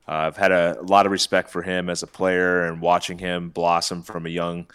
[0.06, 3.16] Uh, I've had a, a, lot of respect for him as a player and watching
[3.16, 4.66] him blossom from a young,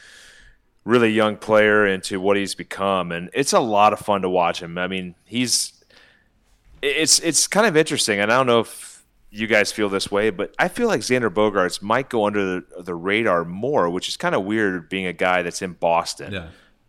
[0.83, 4.59] really young player into what he's become, and it's a lot of fun to watch
[4.59, 4.75] him.
[4.79, 5.73] I mean, he's
[6.81, 10.31] it's it's kind of interesting, and I don't know if you guys feel this way,
[10.31, 14.17] but I feel like Xander Bogaerts might go under the, the radar more, which is
[14.17, 16.33] kind of weird being a guy that's in Boston.
[16.33, 16.47] Yeah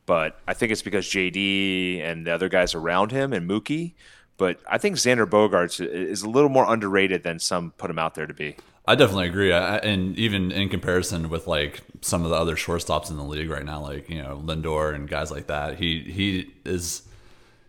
[0.09, 3.92] but I think it's because JD and the other guys around him and Mookie.
[4.38, 8.14] But I think Xander Bogaerts is a little more underrated than some put him out
[8.14, 8.57] there to be.
[8.87, 13.11] I definitely agree, I, and even in comparison with like some of the other shortstops
[13.11, 16.53] in the league right now, like you know Lindor and guys like that, he he
[16.64, 17.03] is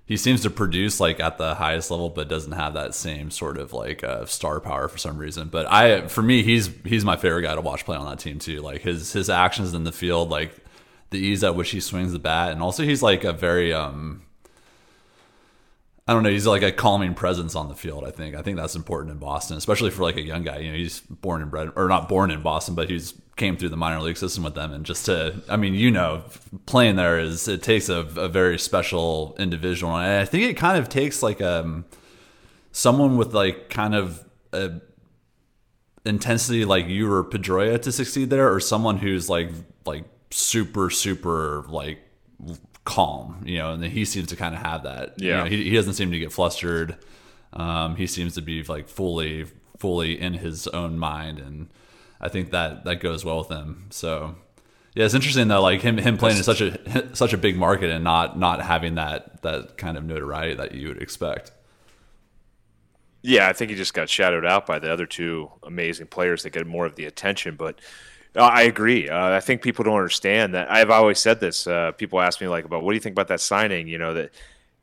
[0.05, 3.57] he seems to produce like at the highest level, but doesn't have that same sort
[3.57, 5.49] of like uh, star power for some reason.
[5.49, 8.39] But I, for me, he's he's my favorite guy to watch play on that team
[8.39, 8.61] too.
[8.61, 10.55] Like his his actions in the field, like
[11.11, 14.23] the ease at which he swings the bat, and also he's like a very um,
[16.09, 18.03] I don't know, he's like a calming presence on the field.
[18.03, 20.57] I think I think that's important in Boston, especially for like a young guy.
[20.57, 23.69] You know, he's born and bred, or not born in Boston, but he's came through
[23.69, 26.23] the minor league system with them, and just to, I mean, you know,
[26.65, 30.79] playing there is it takes a, a very special individual, and I think it kind
[30.79, 31.85] of takes like um
[32.71, 34.81] someone with like kind of a
[36.05, 39.51] intensity like you or Pedroia to succeed there, or someone who's like
[39.85, 41.99] like super super like
[42.83, 45.15] calm, you know, and he seems to kind of have that.
[45.17, 46.97] Yeah, you know, he, he doesn't seem to get flustered.
[47.53, 49.45] Um, he seems to be like fully
[49.77, 51.69] fully in his own mind, and
[52.19, 53.87] I think that that goes well with him.
[53.89, 54.35] So
[54.95, 57.89] yeah, it's interesting though, like him him playing in such a such a big market
[57.89, 61.51] and not not having that that kind of notoriety that you would expect.
[63.21, 66.51] Yeah, I think he just got shadowed out by the other two amazing players that
[66.51, 67.79] get more of the attention, but
[68.35, 69.09] I agree.
[69.09, 70.71] Uh, I think people don't understand that.
[70.71, 71.65] I've always said this.
[71.65, 73.87] Uh, people ask me like about what do you think about that signing?
[73.87, 74.31] You know that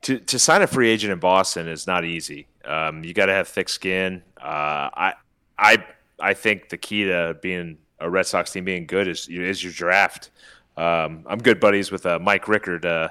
[0.02, 2.46] to to sign a free agent in Boston is not easy.
[2.64, 4.22] Um, you got to have thick skin.
[4.36, 5.14] Uh, I
[5.58, 5.84] I
[6.18, 9.72] I think the key to being a Red Sox team being good is is your
[9.72, 10.30] draft.
[10.76, 13.08] Um, I'm good buddies with uh, Mike Rikard, uh,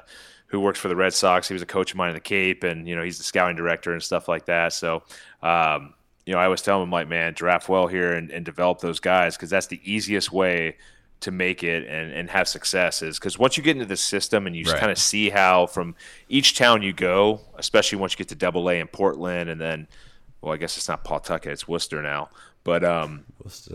[0.47, 1.47] who works for the Red Sox.
[1.47, 3.55] He was a coach of mine in the Cape, and you know he's the scouting
[3.55, 4.73] director and stuff like that.
[4.73, 5.03] So.
[5.41, 5.93] Um,
[6.25, 8.99] you know, I always tell them, like, man, draft well here and, and develop those
[8.99, 10.77] guys because that's the easiest way
[11.21, 14.45] to make it and, and have success is because once you get into the system
[14.45, 14.79] and you right.
[14.79, 15.95] kind of see how from
[16.29, 19.87] each town you go, especially once you get to Double A in Portland and then,
[20.41, 22.29] well, I guess it's not Pawtucket, it's Worcester now.
[22.63, 23.25] But um,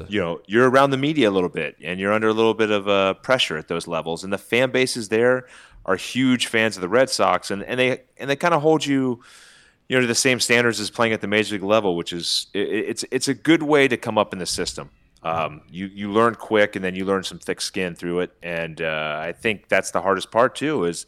[0.09, 2.73] you know, you're around the media a little bit, and you're under a little bit
[2.73, 5.47] of uh, pressure at those levels, and the fan bases there
[5.87, 8.85] are huge fans of the Red Sox, and, and they and they kind of hold
[8.85, 9.23] you
[9.91, 12.47] you know to the same standards as playing at the major league level, which is
[12.55, 14.89] it, it's it's a good way to come up in the system.
[15.25, 18.31] Um, you you learn quick, and then you learn some thick skin through it.
[18.41, 21.07] And uh, I think that's the hardest part too is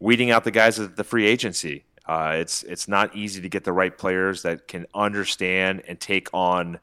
[0.00, 1.84] weeding out the guys at the free agency.
[2.06, 6.28] Uh, it's it's not easy to get the right players that can understand and take
[6.34, 6.80] on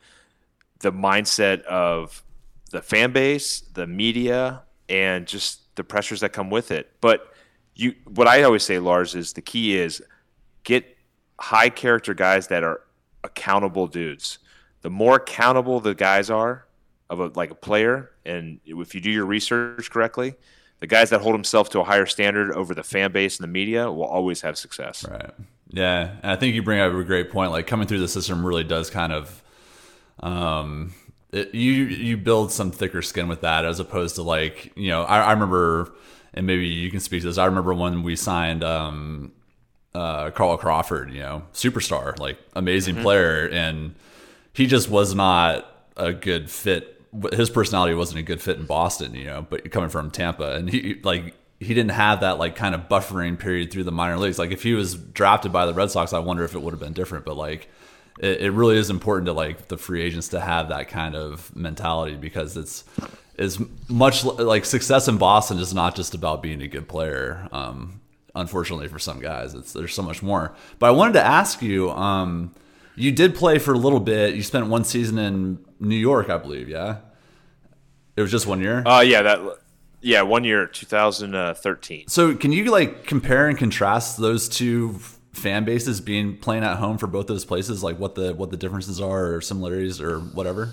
[0.80, 2.24] the mindset of
[2.72, 6.94] the fan base, the media, and just the pressures that come with it.
[7.02, 7.34] But
[7.76, 10.02] you, what I always say, Lars, is the key is
[10.64, 10.95] get
[11.40, 12.82] high character guys that are
[13.24, 14.40] accountable dudes.
[14.82, 16.66] The more accountable the guys are
[17.10, 20.36] of a, like a player, and if you do your research correctly,
[20.80, 23.52] the guys that hold themselves to a higher standard over the fan base and the
[23.52, 25.06] media will always have success.
[25.10, 25.32] Right.
[25.70, 27.52] Yeah, and I think you bring up a great point.
[27.52, 29.44] Like coming through the system really does kind of,
[30.20, 30.94] um,
[31.32, 35.04] it, you you build some thicker skin with that as opposed to like you know
[35.04, 35.94] I, I remember
[36.36, 37.38] and maybe you can speak to this.
[37.38, 39.32] I remember when we signed um,
[39.96, 43.04] uh, Carl Crawford, you know, superstar, like amazing mm-hmm.
[43.04, 43.96] player, and
[44.54, 47.02] he just was not a good fit.
[47.32, 50.70] His personality wasn't a good fit in Boston, you know, but coming from Tampa, and
[50.70, 54.38] he like he didn't have that like kind of buffering period through the minor leagues.
[54.38, 56.82] Like if he was drafted by the Red Sox, I wonder if it would have
[56.82, 57.24] been different.
[57.24, 57.70] But like
[58.20, 61.56] it, it really is important to like the free agents to have that kind of
[61.56, 62.84] mentality because it's
[63.38, 67.48] is much like success in Boston is not just about being a good player.
[67.52, 68.02] Um,
[68.36, 70.56] unfortunately, for some guys, it's there's so much more.
[70.80, 71.92] But I wanted to ask you.
[71.92, 72.54] Um,
[72.98, 74.36] you did play for a little bit.
[74.36, 76.70] You spent one season in New York, I believe.
[76.70, 76.98] Yeah,
[78.16, 78.84] it was just one year.
[78.86, 79.40] Oh uh, yeah, that
[80.02, 82.08] yeah, one year, 2013.
[82.08, 85.00] So can you like compare and contrast those two
[85.34, 87.84] fan bases being playing at home for both those places?
[87.84, 90.72] Like what the what the differences are, or similarities, or whatever.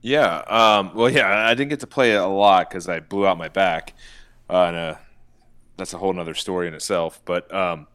[0.00, 0.36] Yeah.
[0.46, 3.48] Um, well, yeah, I didn't get to play a lot because I blew out my
[3.48, 3.94] back.
[4.48, 4.94] Uh, and uh,
[5.76, 7.20] that's a whole other story in itself.
[7.24, 7.86] But um,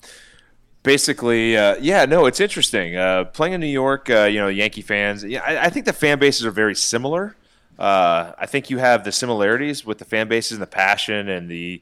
[0.83, 2.95] basically, uh, yeah, no, it's interesting.
[2.95, 5.93] Uh, playing in New York, uh, you know, Yankee fans, yeah, I, I, think the
[5.93, 7.35] fan bases are very similar.
[7.77, 11.49] Uh, I think you have the similarities with the fan bases and the passion and
[11.49, 11.81] the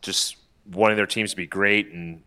[0.00, 0.36] just
[0.72, 2.22] wanting their teams to be great and,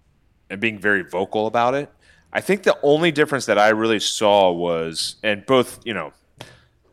[0.50, 1.90] and being very vocal about it.
[2.34, 6.14] I think the only difference that I really saw was, and both, you know,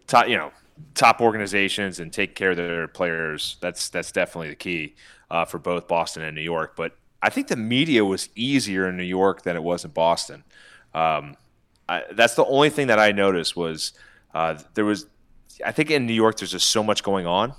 [0.07, 0.51] top you know
[0.95, 3.57] top organizations and take care of their players.
[3.61, 4.97] That's that's definitely the key
[5.31, 6.75] uh, for both Boston and New York.
[6.77, 10.45] But I think the media was easier in New York than it was in Boston.
[10.95, 11.37] Um,
[11.89, 13.93] I, that's the only thing that I noticed was
[14.35, 15.07] uh, there was.
[15.65, 17.53] I think in New York there's just so much going on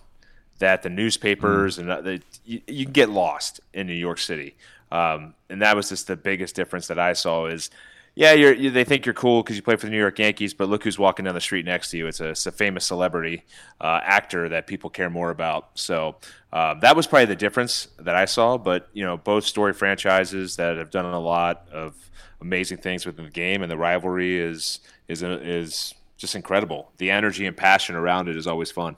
[0.59, 1.81] that the newspapers mm.
[1.81, 4.55] and uh, the, you, you, can get lost in New York City.
[4.91, 7.69] Um, and that was just the biggest difference that I saw is
[8.15, 10.67] yeah, you, they think you're cool because you play for the New York Yankees, but
[10.67, 12.07] look who's walking down the street next to you.
[12.07, 13.43] It's a, it's a famous celebrity
[13.79, 15.69] uh, actor that people care more about.
[15.75, 16.15] So
[16.51, 18.57] uh, that was probably the difference that I saw.
[18.57, 21.95] But you know, both story franchises that have done a lot of
[22.41, 26.91] amazing things within the game, and the rivalry is is is just incredible.
[26.97, 28.97] The energy and passion around it is always fun.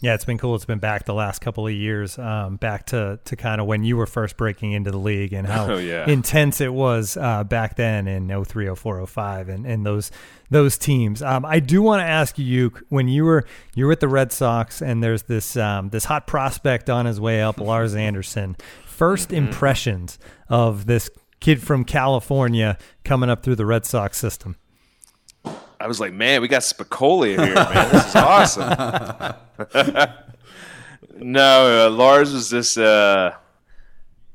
[0.00, 0.54] Yeah, it's been cool.
[0.54, 3.82] It's been back the last couple of years, um, back to, to kind of when
[3.82, 6.08] you were first breaking into the league and how oh, yeah.
[6.08, 10.12] intense it was uh, back then in 03, 04, 05 and, and those
[10.50, 11.20] those teams.
[11.20, 13.44] Um, I do want to ask you, when you were
[13.74, 17.20] you were at the Red Sox and there's this um, this hot prospect on his
[17.20, 18.56] way up, Lars Anderson.
[18.86, 19.34] 1st mm-hmm.
[19.34, 20.18] impressions
[20.48, 24.56] of this kid from California coming up through the Red Sox system.
[25.80, 27.92] I was like, man, we got Spicoli here, man.
[27.92, 29.34] This is awesome.
[31.18, 33.32] no, uh, Lars was just, uh,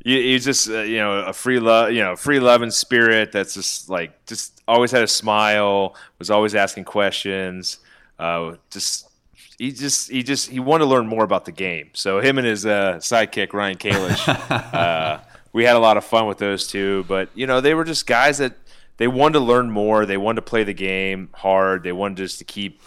[0.04, 3.32] he's just, uh, you know, a free love, you know, free love and spirit.
[3.34, 5.96] That's just like, just always had a smile.
[6.18, 7.80] Was always asking questions.
[8.18, 9.10] Uh, just,
[9.58, 11.90] he just, he just, he wanted to learn more about the game.
[11.94, 14.28] So him and his uh, sidekick Ryan Kalish,
[14.74, 15.20] uh,
[15.52, 17.04] we had a lot of fun with those two.
[17.10, 18.54] But you know, they were just guys that
[18.98, 20.06] they wanted to learn more.
[20.06, 21.84] They wanted to play the game hard.
[21.84, 22.82] They wanted just to keep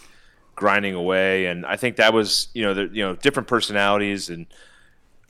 [0.55, 1.47] grinding away.
[1.47, 4.29] And I think that was, you know, the, you know, different personalities.
[4.29, 4.47] And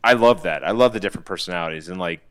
[0.03, 0.63] I love that.
[0.63, 1.89] I love the different personalities.
[1.89, 2.21] And like,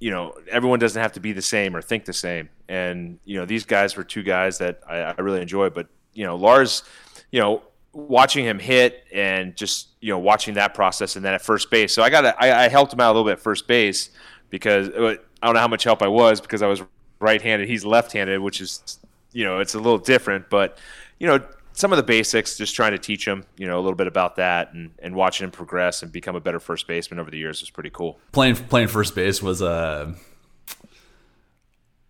[0.00, 2.48] you know, everyone doesn't have to be the same or think the same.
[2.68, 5.70] And, you know, these guys were two guys that I, I really enjoy.
[5.70, 6.84] But, you know, Lars,
[7.32, 11.42] you know, watching him hit and just, you know, watching that process and then at
[11.42, 11.92] first base.
[11.92, 14.10] So I got I, I helped him out a little bit at first base
[14.50, 16.82] because uh, I don't know how much help I was because I was
[17.20, 17.68] right-handed.
[17.68, 18.98] He's left-handed, which is
[19.32, 20.78] you know it's a little different, but
[21.18, 21.40] you know
[21.78, 24.34] some of the basics, just trying to teach him, you know, a little bit about
[24.34, 27.60] that, and, and watching him progress and become a better first baseman over the years
[27.60, 28.18] was pretty cool.
[28.32, 30.14] Playing playing first base was a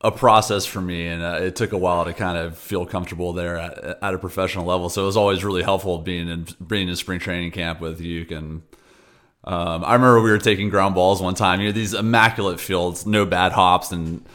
[0.01, 3.35] a process for me, and uh, it took a while to kind of feel comfortable
[3.35, 4.89] there at, at, a professional level.
[4.89, 8.27] So it was always really helpful being in being in spring training camp with you
[8.31, 8.63] and.
[9.45, 11.61] Um, I remember we were taking ground balls one time.
[11.61, 14.27] You know these immaculate fields, no bad hops, and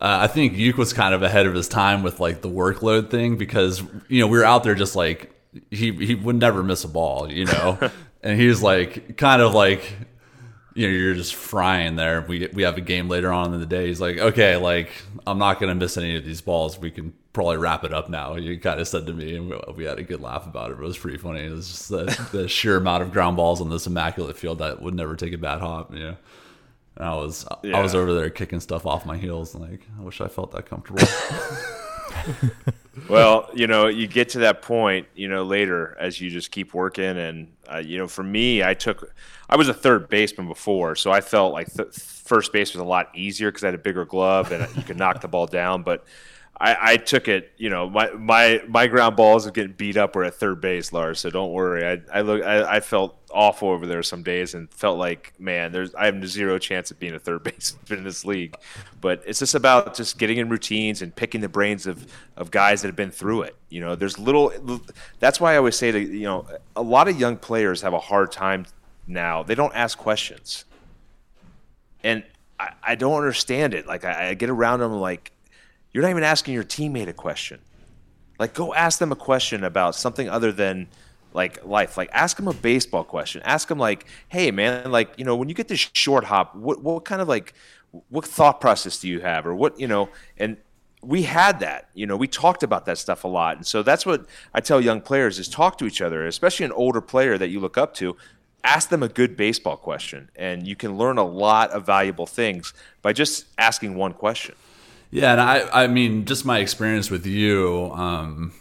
[0.00, 3.10] uh, I think Youk was kind of ahead of his time with like the workload
[3.10, 5.32] thing because you know we were out there just like
[5.70, 7.78] he he would never miss a ball, you know,
[8.22, 9.90] and he's like kind of like
[10.74, 12.20] you know you're just frying there.
[12.28, 13.86] We we have a game later on in the day.
[13.86, 14.90] He's like, okay, like
[15.26, 16.78] I'm not gonna miss any of these balls.
[16.78, 18.34] We can probably wrap it up now.
[18.34, 20.74] He kind of said to me, and we had a good laugh about it.
[20.74, 21.40] It was pretty funny.
[21.46, 24.82] It was just the, the sheer amount of ground balls on this immaculate field that
[24.82, 25.94] would never take a bad hop.
[25.94, 26.16] You know.
[26.96, 27.78] And I was yeah.
[27.78, 29.54] I was over there kicking stuff off my heels.
[29.54, 31.02] Like I wish I felt that comfortable.
[33.08, 36.74] well, you know, you get to that point, you know, later as you just keep
[36.74, 39.14] working, and uh, you know, for me, I took,
[39.48, 42.84] I was a third baseman before, so I felt like th- first base was a
[42.84, 45.82] lot easier because I had a bigger glove and you could knock the ball down.
[45.82, 46.04] But
[46.58, 50.14] I, I, took it, you know, my my my ground balls are getting beat up
[50.16, 51.20] were at third base, Lars.
[51.20, 51.86] So don't worry.
[51.86, 55.70] I I look I, I, felt awful over there some days and felt like, man,
[55.70, 58.56] there's I have zero chance of being a third baseman in this league.
[59.02, 62.06] But it's just about just getting in routines and picking the brains of
[62.38, 63.56] of guys that have been through it.
[63.68, 64.52] You know, there's little.
[65.20, 68.00] That's why I always say to you know, a lot of young players have a
[68.00, 68.64] hard time
[69.06, 69.42] now.
[69.42, 70.64] They don't ask questions,
[72.02, 72.24] and
[72.58, 73.86] I, I don't understand it.
[73.86, 75.32] Like I, I get around them like
[75.96, 77.58] you're not even asking your teammate a question.
[78.38, 80.88] Like, go ask them a question about something other than
[81.32, 81.96] like life.
[81.96, 83.40] Like, ask them a baseball question.
[83.46, 86.82] Ask them like, "Hey, man, like, you know, when you get this short hop, what
[86.82, 87.54] what kind of like,
[88.10, 90.58] what thought process do you have, or what you know?" And
[91.00, 91.88] we had that.
[91.94, 94.82] You know, we talked about that stuff a lot, and so that's what I tell
[94.82, 97.94] young players: is talk to each other, especially an older player that you look up
[97.94, 98.18] to.
[98.62, 102.74] Ask them a good baseball question, and you can learn a lot of valuable things
[103.00, 104.56] by just asking one question.
[105.10, 108.52] Yeah, and I, I mean, just my experience with you, um,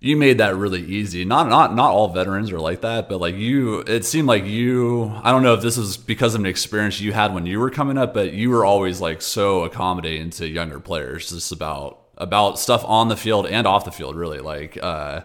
[0.00, 1.24] you made that really easy.
[1.24, 5.12] Not, not, not all veterans are like that, but like you, it seemed like you.
[5.22, 7.70] I don't know if this is because of an experience you had when you were
[7.70, 12.58] coming up, but you were always like so accommodating to younger players, just about about
[12.58, 14.16] stuff on the field and off the field.
[14.16, 15.20] Really, like uh,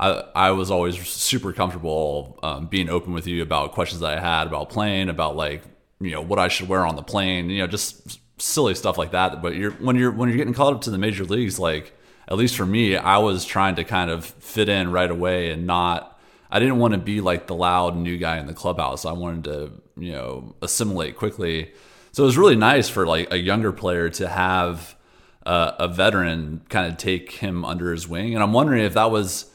[0.00, 4.20] I, I was always super comfortable um, being open with you about questions that I
[4.20, 5.62] had about playing, about like
[6.00, 9.12] you know what I should wear on the plane, you know, just silly stuff like
[9.12, 9.42] that.
[9.42, 11.96] But you're when you're when you're getting called up to the major leagues, like
[12.28, 15.66] at least for me, I was trying to kind of fit in right away and
[15.66, 16.18] not.
[16.50, 19.04] I didn't want to be like the loud new guy in the clubhouse.
[19.04, 21.72] I wanted to, you know, assimilate quickly.
[22.12, 24.96] So it was really nice for like a younger player to have
[25.44, 28.34] uh, a veteran kind of take him under his wing.
[28.34, 29.50] And I'm wondering if that was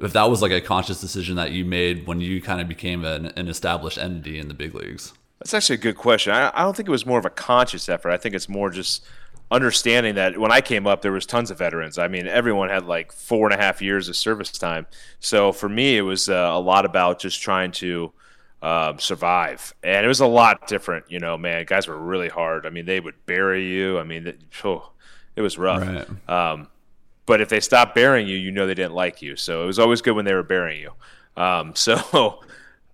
[0.00, 3.04] if that was like a conscious decision that you made when you kind of became
[3.04, 5.12] an, an established entity in the big leagues.
[5.38, 6.32] That's actually a good question.
[6.32, 8.10] I, I don't think it was more of a conscious effort.
[8.10, 9.04] I think it's more just
[9.50, 11.98] understanding that when I came up, there was tons of veterans.
[11.98, 14.86] I mean, everyone had like four and a half years of service time.
[15.20, 18.12] So for me, it was uh, a lot about just trying to
[18.60, 21.06] um, survive, and it was a lot different.
[21.08, 22.66] You know, man, guys were really hard.
[22.66, 23.98] I mean, they would bury you.
[23.98, 24.32] I mean,
[24.64, 24.90] oh,
[25.36, 25.86] it was rough.
[25.86, 26.28] Right.
[26.28, 26.68] Um,
[27.24, 29.36] but if they stopped burying you, you know they didn't like you.
[29.36, 30.92] So it was always good when they were burying you.
[31.36, 32.40] Um, so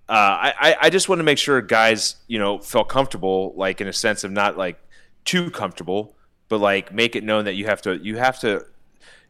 [0.09, 3.89] uh, I, I just want to make sure guys, you know, felt comfortable, like in
[3.89, 4.79] a sense of not like
[5.25, 6.15] too comfortable,
[6.49, 8.67] but like make it known that you have to, you have to,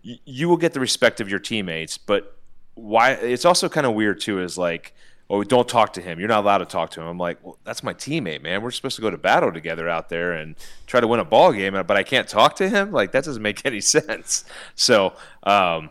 [0.02, 2.36] you will get the respect of your teammates, but
[2.74, 3.12] why?
[3.12, 4.40] It's also kind of weird too.
[4.40, 4.94] Is like,
[5.30, 6.18] oh, don't talk to him.
[6.18, 7.06] You're not allowed to talk to him.
[7.06, 8.62] I'm like, well, that's my teammate, man.
[8.62, 10.56] We're supposed to go to battle together out there and
[10.86, 12.92] try to win a ball game, but I can't talk to him.
[12.92, 14.44] Like that doesn't make any sense.
[14.74, 15.14] So,
[15.44, 15.90] um,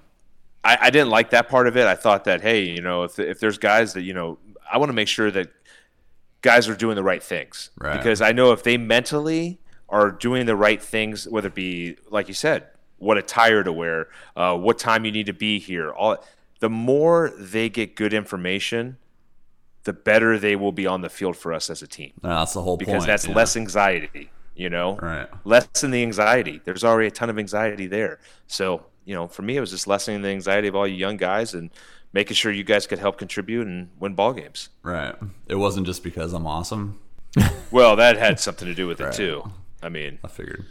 [0.65, 1.87] I, I, didn't like that part of it.
[1.87, 4.37] I thought that, hey, you know, if if there's guys that you know
[4.71, 5.49] I want to make sure that
[6.41, 7.97] guys are doing the right things right.
[7.97, 9.59] because I know if they mentally
[9.89, 14.07] are doing the right things, whether it be like you said, what attire to wear,
[14.35, 16.23] uh, what time you need to be here, all
[16.59, 18.97] the more they get good information,
[19.83, 22.13] the better they will be on the field for us as a team.
[22.23, 22.87] No, that's the whole point.
[22.87, 23.07] because point.
[23.07, 23.35] that's yeah.
[23.35, 24.29] less anxiety.
[24.55, 25.27] You know, right?
[25.45, 26.61] Lessen the anxiety.
[26.63, 28.19] There's already a ton of anxiety there.
[28.45, 31.17] So you know, for me, it was just lessening the anxiety of all you young
[31.17, 31.69] guys and
[32.13, 34.69] making sure you guys could help contribute and win ball games.
[34.83, 35.15] Right.
[35.47, 36.99] It wasn't just because I'm awesome.
[37.71, 39.13] well, that had something to do with it right.
[39.13, 39.51] too.
[39.81, 40.65] I mean, I figured.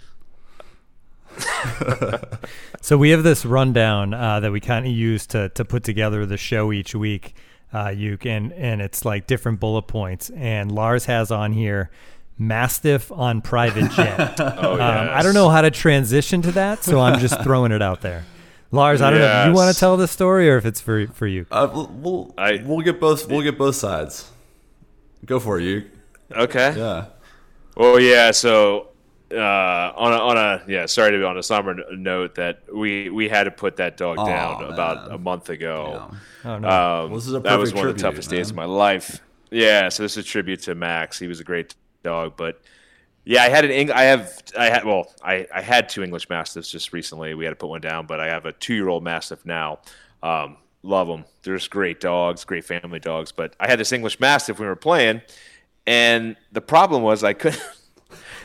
[2.80, 6.24] so we have this rundown uh, that we kind of use to to put together
[6.26, 7.34] the show each week.
[7.72, 10.30] Uh, you can and it's like different bullet points.
[10.30, 11.90] And Lars has on here
[12.38, 14.40] Mastiff on private jet.
[14.40, 15.08] oh, yes.
[15.08, 18.00] um, I don't know how to transition to that, so I'm just throwing it out
[18.00, 18.24] there.
[18.72, 19.28] Lars, I don't yes.
[19.28, 21.46] know if you want to tell the story or if it's for for you.
[21.50, 24.30] Uh, we'll I, we'll get both we'll get both sides.
[25.26, 25.90] Go for it, you.
[26.32, 26.74] Okay.
[26.76, 27.06] Yeah.
[27.76, 28.30] Well, yeah.
[28.30, 28.88] So
[29.30, 33.10] uh, on a, on a yeah, sorry to be on a somber note that we
[33.10, 34.72] we had to put that dog oh, down man.
[34.72, 36.10] about a month ago.
[36.10, 36.50] Yeah.
[36.50, 36.68] Oh, no.
[36.68, 38.38] um, well, that was one tribute, of the toughest man.
[38.38, 39.20] days of my life.
[39.50, 39.90] Yeah.
[39.90, 41.18] So this is a tribute to Max.
[41.18, 42.62] He was a great dog, but
[43.24, 46.28] yeah, I had an Eng- I have I had well I, I had two English
[46.28, 47.34] Mastiffs just recently.
[47.34, 49.80] We had to put one down, but I have a two year old Mastiff now.
[50.22, 51.24] Um, love them.
[51.42, 53.32] They're just great dogs, great family dogs.
[53.32, 55.22] But I had this English Mastiff when we were playing,
[55.86, 57.62] and the problem was I couldn't.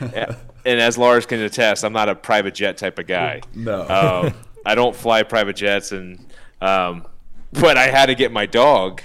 [0.00, 3.42] and as Lars can attest, I'm not a private jet type of guy.
[3.54, 6.24] No, um, I don't fly private jets, and
[6.60, 7.04] um,
[7.52, 9.02] but I had to get my dog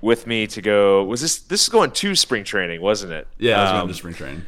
[0.00, 1.04] with me to go.
[1.04, 3.28] Was this this is going to spring training, wasn't it?
[3.38, 4.42] Yeah, I was going to um, spring training.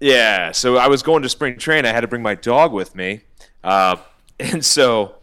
[0.00, 1.84] Yeah, so I was going to spring train.
[1.84, 3.22] I had to bring my dog with me,
[3.64, 3.96] uh,
[4.40, 5.16] and so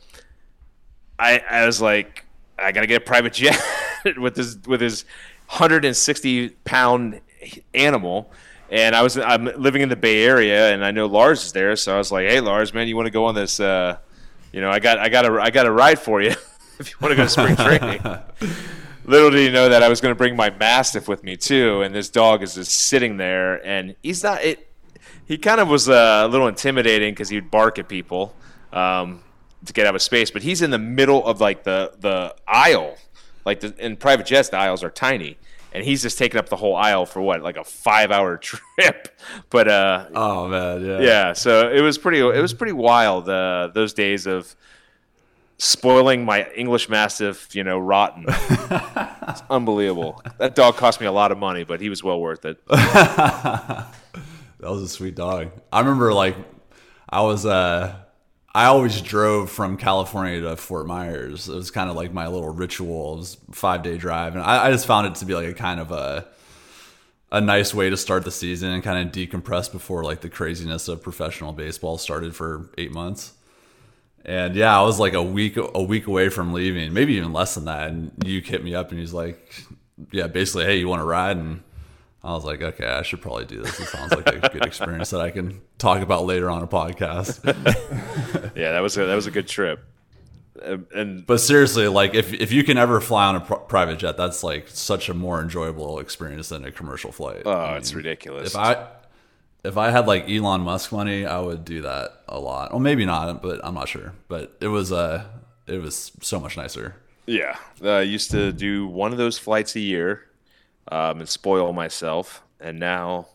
[1.17, 2.26] I, I was like,
[2.57, 3.61] I gotta get a private jet
[4.17, 5.05] with his with his
[5.47, 7.21] 160 pound
[7.73, 8.32] animal.
[8.71, 11.76] And I was I'm living in the Bay Area, and I know Lars is there,
[11.76, 13.59] so I was like, "Hey, Lars, man, you want to go on this?
[13.59, 13.97] Uh,
[14.51, 16.30] you know, I got I got a I got a ride for you
[16.80, 18.01] if you want to go to spring training."
[19.05, 21.81] Little did you know that I was going to bring my mastiff with me too,
[21.81, 24.43] and this dog is just sitting there, and he's not.
[24.43, 24.67] It,
[25.25, 28.35] he kind of was uh, a little intimidating because he'd bark at people
[28.73, 29.21] um,
[29.65, 32.95] to get out of space, but he's in the middle of like the the aisle,
[33.45, 35.37] like the, in private jets, the aisles are tiny,
[35.73, 38.37] and he's just taking up the whole aisle for what, like a five-hour
[38.77, 39.07] trip.
[39.49, 40.99] But uh, Oh man, yeah.
[40.99, 42.19] yeah, so it was pretty.
[42.19, 43.27] It was pretty wild.
[43.29, 44.55] Uh, those days of
[45.57, 48.25] spoiling my English Mastiff, you know, rotten.
[48.27, 50.21] it's unbelievable.
[50.37, 52.59] That dog cost me a lot of money, but he was well worth it.
[54.65, 55.51] That was a sweet dog.
[55.71, 56.35] I remember like
[57.07, 57.93] I was uh
[58.53, 61.47] I always drove from California to Fort Myers.
[61.47, 63.13] It was kind of like my little ritual.
[63.13, 65.53] It was five day drive, and I, I just found it to be like a
[65.53, 66.25] kind of a
[67.31, 70.87] a nice way to start the season and kind of decompress before like the craziness
[70.87, 73.33] of professional baseball started for eight months.
[74.26, 77.55] And yeah, I was like a week a week away from leaving, maybe even less
[77.55, 77.89] than that.
[77.89, 79.63] And you hit me up and he's like,
[80.11, 81.61] "Yeah, basically, hey, you want to ride?" And
[82.23, 83.80] I was like, "Okay, I should probably do this.
[83.80, 87.41] It sounds like a good experience that I can talk about later on a podcast."
[88.55, 89.84] Yeah, that was a, that was a good trip.
[90.63, 93.99] Um, And But seriously, like if if you can ever fly on a pr- private
[93.99, 97.43] jet, that's like such a more enjoyable experience than a commercial flight.
[97.45, 98.51] oh, I it's ridiculous.
[98.51, 98.88] If I
[99.66, 102.72] if I had like Elon Musk money, I would do that a lot.
[102.72, 104.13] Well, maybe not, but I'm not sure.
[104.28, 105.26] But it was uh
[105.68, 106.95] it was so much nicer.
[107.26, 110.26] Yeah, uh, I used to do one of those flights a year
[110.91, 112.43] um, and spoil myself.
[112.59, 113.28] And now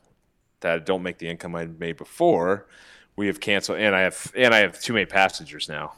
[0.61, 2.66] that I don't make the income I made before,
[3.16, 5.95] we have canceled, and I have and I have too many passengers now.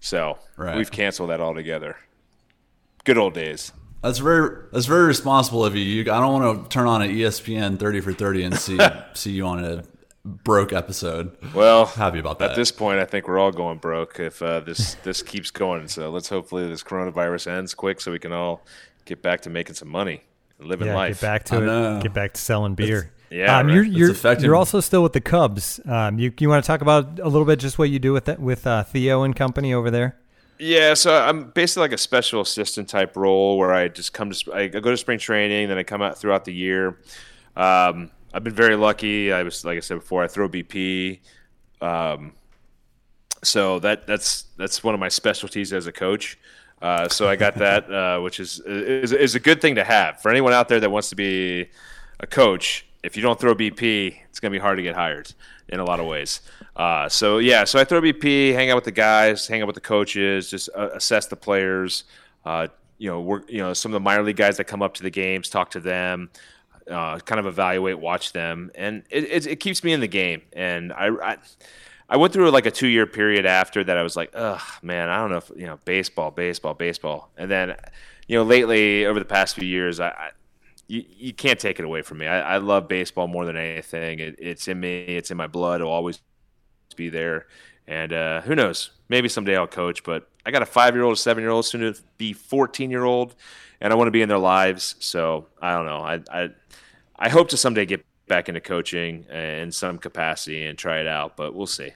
[0.00, 0.76] So Right.
[0.76, 1.96] we've canceled that altogether.
[3.04, 3.72] Good old days.
[4.02, 5.82] That's very that's very responsible of you.
[5.82, 8.78] you I don't want to turn on an ESPN 30 for 30 and see
[9.14, 9.84] see you on a
[10.24, 11.36] broke episode.
[11.54, 12.50] Well, Happy about that.
[12.50, 15.88] At this point, I think we're all going broke if uh, this this keeps going.
[15.88, 18.64] So let's hopefully this coronavirus ends quick so we can all
[19.04, 20.22] get back to making some money
[20.58, 21.20] and living Yeah, life.
[21.20, 21.66] get back to I it.
[21.66, 22.00] know.
[22.02, 23.12] Get back to selling beer.
[23.30, 23.74] yeah, um, right.
[23.74, 25.80] you're you're, affecting- you're also still with the Cubs.
[25.86, 28.24] Um, you you want to talk about a little bit just what you do with
[28.26, 30.16] that, with uh, Theo and company over there?
[30.58, 34.52] Yeah, so I'm basically like a special assistant type role where I just come to
[34.52, 36.98] I go to spring training, then I come out throughout the year.
[37.56, 39.32] Um, I've been very lucky.
[39.32, 41.20] I was like I said before, I throw BP.
[41.80, 42.32] Um,
[43.42, 46.38] so that that's that's one of my specialties as a coach.
[46.80, 50.20] Uh, so I got that, uh, which is, is is a good thing to have
[50.20, 51.68] for anyone out there that wants to be
[52.20, 52.86] a coach.
[53.02, 55.32] If you don't throw BP, it's going to be hard to get hired
[55.72, 56.40] in a lot of ways.
[56.76, 59.74] Uh, so yeah, so I throw BP, hang out with the guys, hang out with
[59.74, 62.04] the coaches, just uh, assess the players.
[62.44, 62.68] Uh,
[62.98, 63.50] you know, work.
[63.50, 65.72] You know, some of the minor league guys that come up to the games, talk
[65.72, 66.30] to them,
[66.88, 70.42] uh, kind of evaluate, watch them, and it, it, it keeps me in the game.
[70.52, 71.36] And I, I
[72.08, 73.96] I went through like a two year period after that.
[73.96, 77.30] I was like, ugh, man, I don't know if you know baseball, baseball, baseball.
[77.36, 77.74] And then,
[78.28, 80.30] you know, lately over the past few years, I, I
[80.88, 82.26] you, you can't take it away from me.
[82.26, 84.18] I, I love baseball more than anything.
[84.18, 85.04] It, it's in me.
[85.04, 85.80] It's in my blood.
[85.80, 86.20] It'll always
[86.96, 87.46] be there.
[87.86, 88.90] And uh, who knows?
[89.08, 90.04] Maybe someday I'll coach.
[90.04, 92.90] But I got a five year old, a seven year old, soon to be fourteen
[92.90, 93.34] year old,
[93.80, 94.96] and I want to be in their lives.
[95.00, 95.98] So I don't know.
[95.98, 96.50] I I,
[97.16, 101.36] I hope to someday get back into coaching in some capacity and try it out.
[101.36, 101.92] But we'll see.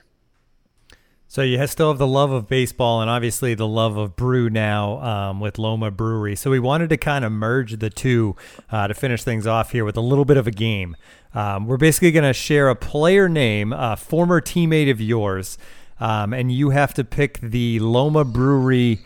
[1.29, 5.01] So you still have the love of baseball and obviously the love of brew now
[5.01, 6.37] um, with Loma Brewery.
[6.37, 8.35] So we wanted to kind of merge the two
[8.71, 10.95] uh, to finish things off here with a little bit of a game.
[11.33, 15.57] Um, we're basically going to share a player name, a former teammate of yours,
[15.99, 18.99] um, and you have to pick the Loma Brewery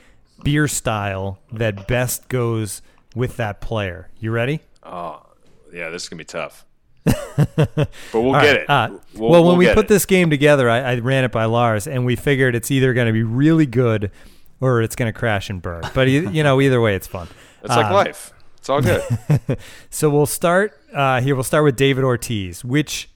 [0.44, 2.84] beer style that best goes
[3.16, 4.10] with that player.
[4.20, 4.62] You ready?
[4.84, 5.26] Oh,
[5.74, 6.66] yeah, this is gonna be tough.
[7.06, 8.70] But we'll get it.
[8.70, 9.88] uh, We'll- well, when we'll we put it.
[9.90, 13.08] this game together, I, I ran it by Lars, and we figured it's either going
[13.08, 14.12] to be really good
[14.60, 15.84] or it's going to crash and burn.
[15.94, 17.28] But you know, either way, it's fun.
[17.62, 18.34] it's like Um, life.
[18.58, 19.02] It's all good.
[19.90, 21.34] So we'll start uh, here.
[21.36, 22.64] We'll start with David Ortiz.
[22.64, 23.10] Which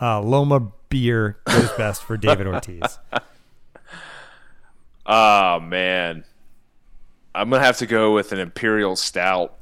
[0.00, 2.98] uh, Loma beer goes best for David Ortiz?
[5.06, 6.24] oh man,
[7.34, 9.54] I'm gonna have to go with an imperial stout.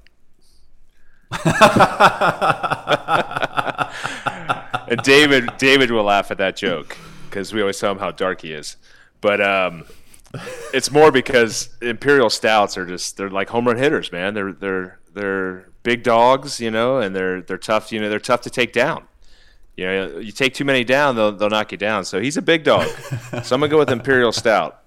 [4.91, 6.97] And David, David will laugh at that joke
[7.29, 8.77] because we always tell him how dark he is.
[9.21, 9.85] But um,
[10.73, 14.35] it's more because imperial stouts are just they're like home run hitters, man.
[14.35, 17.93] They're they're they're big dogs, you know, and they're they're tough.
[17.93, 19.05] You know, they're tough to take down.
[19.77, 22.05] You know, you take too many down, they'll they'll knock you down.
[22.05, 22.87] So he's a big dog.
[22.89, 24.80] so I'm gonna go with imperial stout.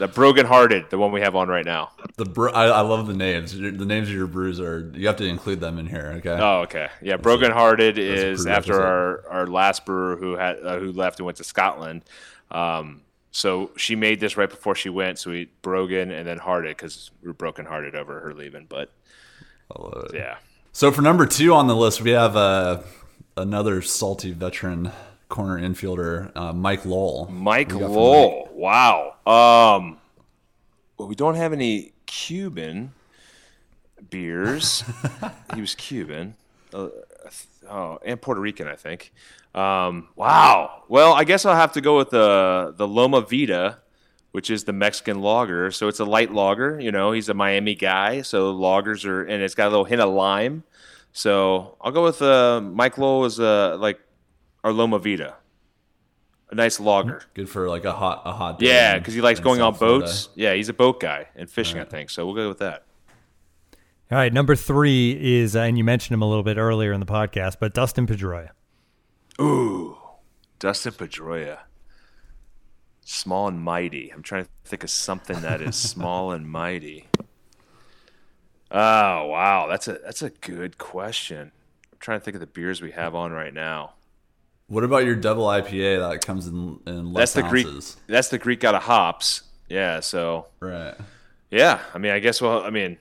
[0.00, 1.90] The broken hearted, the one we have on right now.
[2.16, 3.52] The bre- I, I love the names.
[3.52, 6.14] The names of your brews are you have to include them in here.
[6.16, 6.38] Okay.
[6.40, 6.88] Oh, okay.
[7.02, 11.26] Yeah, broken hearted is after our, our last brewer who had uh, who left and
[11.26, 12.02] went to Scotland.
[12.50, 15.18] Um, so she made this right before she went.
[15.18, 18.64] So we broken and then hearted because we are broken hearted over her leaving.
[18.70, 18.90] But
[19.70, 20.14] I love it.
[20.14, 20.38] yeah,
[20.72, 22.80] So for number two on the list, we have uh,
[23.36, 24.92] another salty veteran
[25.30, 27.30] corner infielder, uh, Mike Lowell.
[27.30, 28.48] Mike What do you got for Lowell.
[28.52, 29.14] Wow.
[29.26, 29.98] Um,
[30.98, 32.92] well, we don't have any Cuban.
[34.10, 34.84] beers.
[35.54, 36.34] he was Cuban.
[36.74, 36.88] Uh,
[37.68, 39.12] oh, and Puerto Rican, I think.
[39.54, 40.82] Um, wow.
[40.88, 43.78] Well, I guess I'll have to go with the the Loma Vida,
[44.32, 45.70] which is the Mexican lager.
[45.70, 46.78] So it's a light lager.
[46.78, 50.00] You know, he's a Miami guy, so lagers are, and it's got a little hint
[50.00, 50.64] of lime.
[51.12, 53.98] So I'll go with uh, Mike Lowell is uh, like
[54.64, 55.36] our Loma Vida,
[56.50, 57.22] a nice lager.
[57.34, 58.66] Good for like a hot a hot day.
[58.68, 60.06] Yeah, because he likes going South on Florida.
[60.06, 60.28] boats.
[60.34, 62.10] Yeah, he's a boat guy and fishing, I think.
[62.10, 62.84] So we'll go with that.
[64.12, 66.98] All right, number three is, uh, and you mentioned him a little bit earlier in
[66.98, 68.50] the podcast, but Dustin Pedroia.
[69.40, 69.96] Ooh,
[70.58, 71.58] Dustin Pedroia.
[73.04, 74.12] Small and mighty.
[74.12, 77.06] I'm trying to think of something that is small and mighty.
[78.72, 81.50] Oh wow, that's a that's a good question.
[81.92, 83.94] I'm trying to think of the beers we have on right now.
[84.70, 87.66] What about your double IPA that comes in in less That's the Greek.
[88.06, 89.42] That's the Greek out of hops.
[89.68, 89.98] Yeah.
[90.00, 90.94] So Right.
[91.50, 92.40] yeah, I mean, I guess.
[92.40, 92.96] Well, I mean,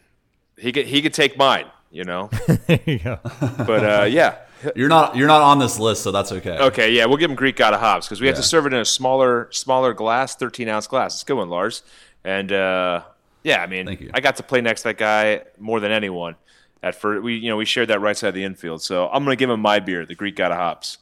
[0.58, 2.30] he could he could take mine, you know.
[2.68, 3.20] there you go.
[3.24, 4.40] But uh, yeah,
[4.76, 6.58] You're not you're not on this list, so that's okay.
[6.58, 8.74] Okay, yeah, we'll give him Greek out of hops because we have to serve it
[8.74, 11.14] in a smaller, smaller glass, thirteen ounce glass.
[11.14, 11.84] It's a good one, Lars.
[12.24, 13.04] And uh,
[13.44, 14.10] yeah, I mean, Thank you.
[14.14, 16.36] I got to play next to that guy more than anyone.
[16.82, 19.24] At first, we you know we shared that right side of the infield, so I'm
[19.24, 20.98] gonna give him my beer, the Greek out of hops.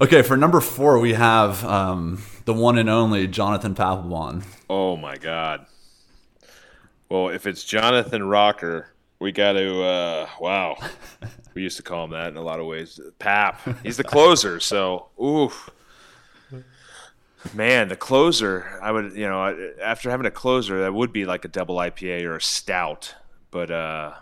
[0.00, 4.44] Okay, for number four we have um, the one and only Jonathan Papelbon.
[4.68, 5.66] Oh my god.
[7.08, 8.88] Well, if it's Jonathan Rocker,
[9.20, 9.82] we got to.
[9.82, 10.76] Uh, wow,
[11.54, 12.98] we used to call him that in a lot of ways.
[13.20, 15.70] Pap, he's the closer, so oof.
[17.52, 21.44] Man, the closer, I would, you know, after having a closer, that would be like
[21.44, 23.14] a double IPA or a stout.
[23.50, 24.14] But uh,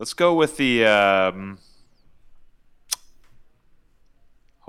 [0.00, 0.84] let's go with the.
[0.86, 1.58] Um,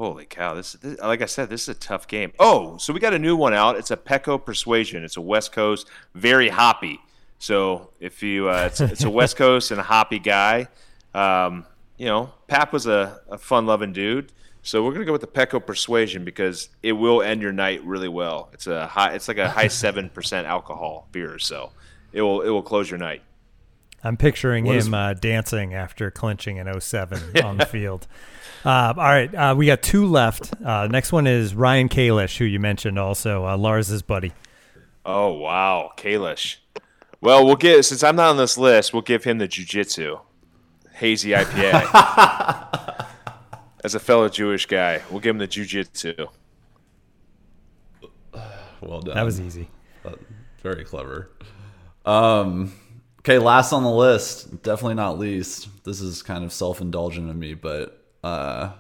[0.02, 0.56] holy cow!
[0.56, 2.34] This, this, like I said, this is a tough game.
[2.40, 3.78] Oh, so we got a new one out.
[3.78, 5.04] It's a Pecco Persuasion.
[5.04, 7.00] It's a West Coast, very hoppy.
[7.38, 10.68] So if you, uh, it's, it's a West Coast and a hoppy guy.
[11.14, 11.66] Um,
[11.98, 14.32] you know, Pap was a, a fun-loving dude.
[14.64, 18.10] So we're gonna go with the Pecco Persuasion because it will end your night really
[18.10, 18.50] well.
[18.54, 21.72] It's a high, it's like a high seven percent alcohol beer, so
[22.12, 23.22] it will it will close your night.
[24.04, 28.08] I'm picturing What him is- uh, dancing after clinching in 07 on the field.
[28.66, 30.54] Uh, all right, uh, we got two left.
[30.64, 34.34] Uh, next one is Ryan Kalish, who you mentioned also, uh, Lars's buddy.
[35.06, 36.58] Oh wow, Kalish.
[37.22, 40.20] Well, we'll get since I'm not on this list, we'll give him the Jiu-Jitsu
[40.94, 41.88] hazy IPA.
[43.84, 46.28] As a fellow Jewish guy, we'll give him the Jiu-Jitsu.
[48.82, 49.16] Well done.
[49.16, 49.70] That was easy.
[50.06, 50.14] Uh,
[50.62, 51.30] very clever.
[52.06, 52.74] Um,
[53.22, 55.70] okay, last on the list, definitely not least.
[55.84, 58.72] This is kind of self indulgent of me, but uh,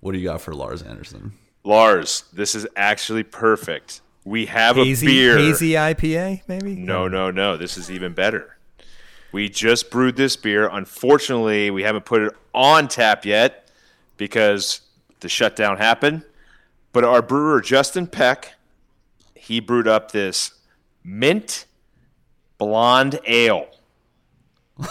[0.00, 1.32] what do you got for Lars Anderson?
[1.64, 4.00] Lars, this is actually perfect.
[4.24, 5.38] We have Hazy, a beer.
[5.38, 6.74] hazy IPA, maybe?
[6.76, 7.56] No, no, no.
[7.56, 8.56] This is even better.
[9.32, 10.68] We just brewed this beer.
[10.68, 13.70] Unfortunately, we haven't put it on tap yet
[14.16, 14.82] because
[15.20, 16.24] the shutdown happened.
[16.92, 18.54] But our brewer, Justin Peck,
[19.34, 20.52] he brewed up this
[21.04, 21.66] mint
[22.58, 23.68] blonde ale.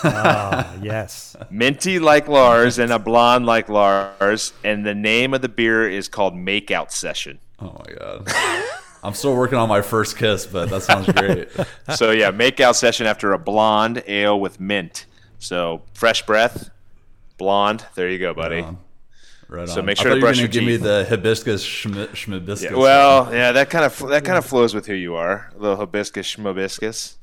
[0.03, 1.35] Ah, yes.
[1.49, 4.53] Minty like Lars and a blonde like Lars.
[4.63, 7.39] And the name of the beer is called Makeout Session.
[7.59, 8.27] Oh my god.
[9.03, 11.49] I'm still working on my first kiss, but that sounds great.
[11.95, 15.05] so yeah, make out session after a blonde ale with mint.
[15.39, 16.69] So fresh breath,
[17.37, 17.85] blonde.
[17.95, 18.61] There you go, buddy.
[18.61, 18.79] Um,
[19.47, 19.85] right So on.
[19.85, 22.63] make sure to brush your give me the hibiscus schmi- schmibiscus.
[22.71, 25.59] Yeah, well, yeah, that kind of that kind of flows with who you are, a
[25.59, 27.16] little hibiscus schmobiscus.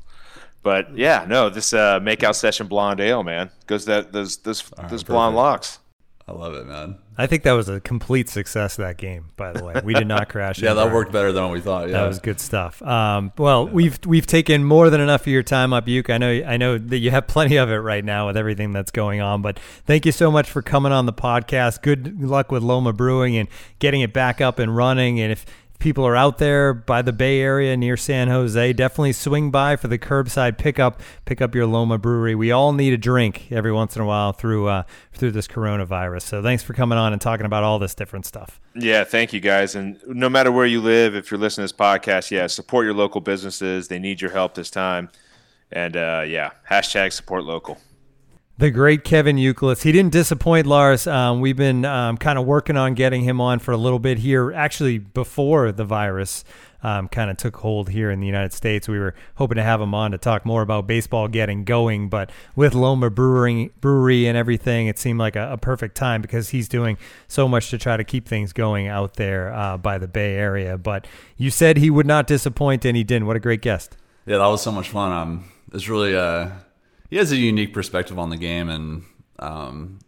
[0.65, 4.63] But yeah, no, this uh, make out session blonde ale, man, goes that those those
[4.89, 5.37] those blonde perfect.
[5.37, 5.79] locks.
[6.27, 6.97] I love it, man.
[7.19, 9.75] I think that was a complete success, that game, by the way.
[9.85, 10.59] We did not crash.
[10.63, 11.89] Yeah, that worked better than we thought.
[11.89, 12.81] Yeah, That was good stuff.
[12.81, 16.09] Um, well, we've we've taken more than enough of your time up, Youk.
[16.09, 18.91] I know I know that you have plenty of it right now with everything that's
[18.91, 19.43] going on.
[19.43, 21.83] But thank you so much for coming on the podcast.
[21.83, 25.21] Good luck with Loma Brewing and getting it back up and running.
[25.21, 25.45] And if
[25.79, 29.89] people are out there by the Bay Area near San Jose, definitely swing by for
[29.89, 31.01] the curbside pickup.
[31.25, 32.35] Pick up your Loma Brewery.
[32.35, 36.23] We all need a drink every once in a while through uh, through this coronavirus.
[36.23, 38.61] So thanks for coming on and talking about all this different stuff.
[38.75, 39.75] Yeah, thank you guys.
[39.75, 42.95] And no matter where you live, if you're listening to this podcast, yeah, support your
[42.95, 43.89] local businesses.
[43.89, 45.11] They need your help this time.
[45.71, 47.79] And uh, yeah, hashtag support local.
[48.57, 49.83] The great Kevin Youkilis.
[49.83, 51.09] He didn't disappoint, Lars.
[51.09, 54.19] Um, we've been um, kind of working on getting him on for a little bit
[54.19, 56.45] here, actually, before the virus
[56.85, 58.87] um, kind of took hold here in the United States.
[58.87, 62.31] We were hoping to have him on to talk more about baseball getting going, but
[62.55, 66.69] with Loma Brewing, Brewery and everything, it seemed like a, a perfect time because he's
[66.69, 66.97] doing
[67.27, 70.79] so much to try to keep things going out there uh, by the Bay Area.
[70.79, 73.27] But you said he would not disappoint, and he didn't.
[73.27, 73.97] What a great guest.
[74.27, 75.11] Yeah, that was so much fun.
[75.11, 76.51] Um, it's really uh,
[77.11, 79.03] he has a unique perspective on the game, and
[79.39, 79.99] um,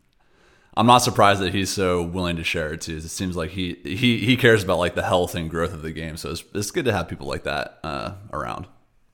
[0.77, 2.97] I'm not surprised that he's so willing to share it too.
[2.97, 5.93] It seems like he he he cares about like the health and growth of the
[5.93, 6.17] game.
[6.17, 8.67] So it's it's good to have people like that uh, around.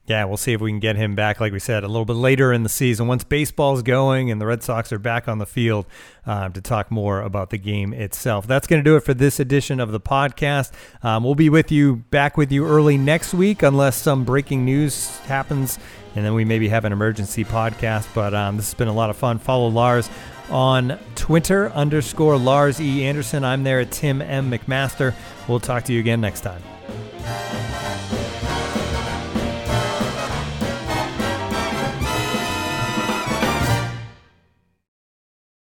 [0.05, 2.17] Yeah, we'll see if we can get him back, like we said, a little bit
[2.17, 5.45] later in the season once baseball's going and the Red Sox are back on the
[5.45, 5.85] field
[6.25, 8.45] uh, to talk more about the game itself.
[8.45, 10.73] That's going to do it for this edition of the podcast.
[11.03, 15.19] Um, we'll be with you, back with you early next week, unless some breaking news
[15.19, 15.79] happens,
[16.15, 18.05] and then we maybe have an emergency podcast.
[18.13, 19.39] But um, this has been a lot of fun.
[19.39, 20.09] Follow Lars
[20.49, 23.05] on Twitter underscore Lars E.
[23.05, 23.45] Anderson.
[23.45, 24.51] I'm there at Tim M.
[24.51, 25.13] McMaster.
[25.47, 26.61] We'll talk to you again next time.